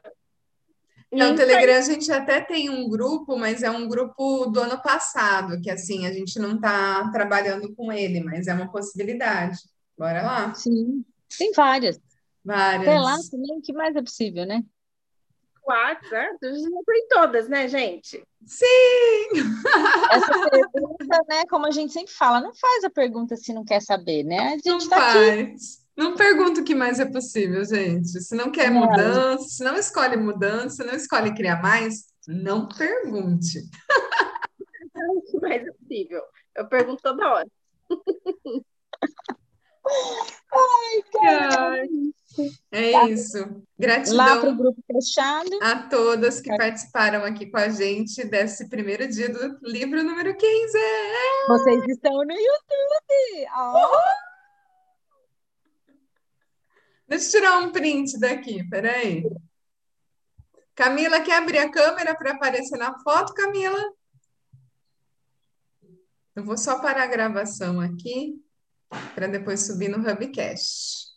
Não, 1.11 1.33
o 1.33 1.35
Telegram 1.35 1.77
a 1.77 1.81
gente 1.81 2.11
até 2.11 2.41
tem 2.41 2.69
um 2.69 2.87
grupo, 2.87 3.37
mas 3.37 3.63
é 3.63 3.71
um 3.71 3.87
grupo 3.87 4.45
do 4.47 4.59
ano 4.59 4.81
passado, 4.81 5.59
que 5.61 5.71
assim, 5.71 6.05
a 6.05 6.13
gente 6.13 6.37
não 6.37 6.55
está 6.55 7.09
trabalhando 7.11 7.73
com 7.73 7.91
ele, 7.91 8.21
mas 8.21 8.47
é 8.47 8.53
uma 8.53 8.71
possibilidade. 8.71 9.57
Bora 9.97 10.21
lá. 10.21 10.53
Sim, 10.53 11.03
tem 11.37 11.51
várias. 11.53 11.99
Várias. 12.43 12.87
Até 12.87 12.99
lá 12.99 13.15
também, 13.31 13.57
o 13.57 13.61
que 13.61 13.73
mais 13.73 13.95
é 13.95 14.01
possível, 14.01 14.45
né? 14.45 14.63
WhatsApp, 15.69 16.37
a 16.43 16.51
gente 16.51 16.69
não 16.69 16.83
tem 16.83 17.07
todas, 17.07 17.47
né, 17.49 17.67
gente? 17.67 18.23
Sim! 18.45 19.29
Essa 20.11 20.49
pergunta, 20.49 21.19
né, 21.29 21.43
como 21.49 21.67
a 21.67 21.71
gente 21.71 21.93
sempre 21.93 22.11
fala, 22.13 22.41
não 22.41 22.53
faz 22.53 22.83
a 22.83 22.89
pergunta 22.89 23.35
se 23.35 23.53
não 23.53 23.63
quer 23.63 23.81
saber, 23.81 24.23
né? 24.23 24.39
A 24.39 24.51
gente 24.51 24.67
não 24.67 24.89
tá 24.89 24.95
faz. 24.97 25.39
aqui. 25.39 25.55
Não 25.97 26.15
pergunta 26.15 26.61
o 26.61 26.63
que 26.63 26.73
mais 26.73 26.99
é 26.99 27.05
possível, 27.05 27.63
gente. 27.65 28.21
Se 28.21 28.33
não 28.33 28.51
quer 28.51 28.71
Não. 28.71 28.81
mudança, 28.81 29.43
se 29.49 29.63
não 29.63 29.75
escolhe 29.75 30.15
mudança, 30.15 30.77
se 30.77 30.83
não 30.85 30.93
escolhe 30.93 31.35
criar 31.35 31.61
mais, 31.61 32.05
não 32.25 32.69
pergunte. 32.69 33.59
O 34.95 35.21
que 35.23 35.39
mais 35.39 35.67
é 35.67 35.71
possível? 35.71 36.21
Eu 36.55 36.67
pergunto 36.67 37.01
toda 37.01 37.29
hora. 37.29 37.47
Ai, 40.51 41.87
É 42.71 43.05
isso. 43.07 43.37
Lá 43.37 43.45
para 43.45 43.53
o 43.53 43.57
Gratidão 43.79 44.57
grupo 44.57 44.83
fechado. 44.85 45.49
a 45.61 45.87
todas 45.89 46.41
que 46.41 46.55
participaram 46.55 47.23
aqui 47.23 47.49
com 47.49 47.57
a 47.57 47.69
gente 47.69 48.23
desse 48.25 48.67
primeiro 48.69 49.07
dia 49.07 49.29
do 49.29 49.59
livro 49.63 50.03
número 50.03 50.35
15. 50.35 50.77
Vocês 51.47 51.83
estão 51.87 52.13
no 52.13 52.33
YouTube. 52.33 53.47
Ó, 53.55 53.97
Deixa 57.07 57.25
eu 57.25 57.41
tirar 57.41 57.57
um 57.59 57.71
print 57.71 58.19
daqui, 58.19 58.63
peraí. 58.69 59.23
Camila, 60.75 61.19
quer 61.21 61.37
abrir 61.37 61.57
a 61.57 61.69
câmera 61.71 62.15
para 62.15 62.33
aparecer 62.33 62.77
na 62.77 62.97
foto, 62.99 63.33
Camila? 63.33 63.83
Eu 66.35 66.43
vou 66.43 66.57
só 66.57 66.79
parar 66.79 67.03
a 67.03 67.07
gravação 67.07 67.81
aqui 67.81 68.39
para 69.15 69.27
depois 69.27 69.65
subir 69.65 69.89
no 69.89 69.97
Hubcast. 69.99 71.08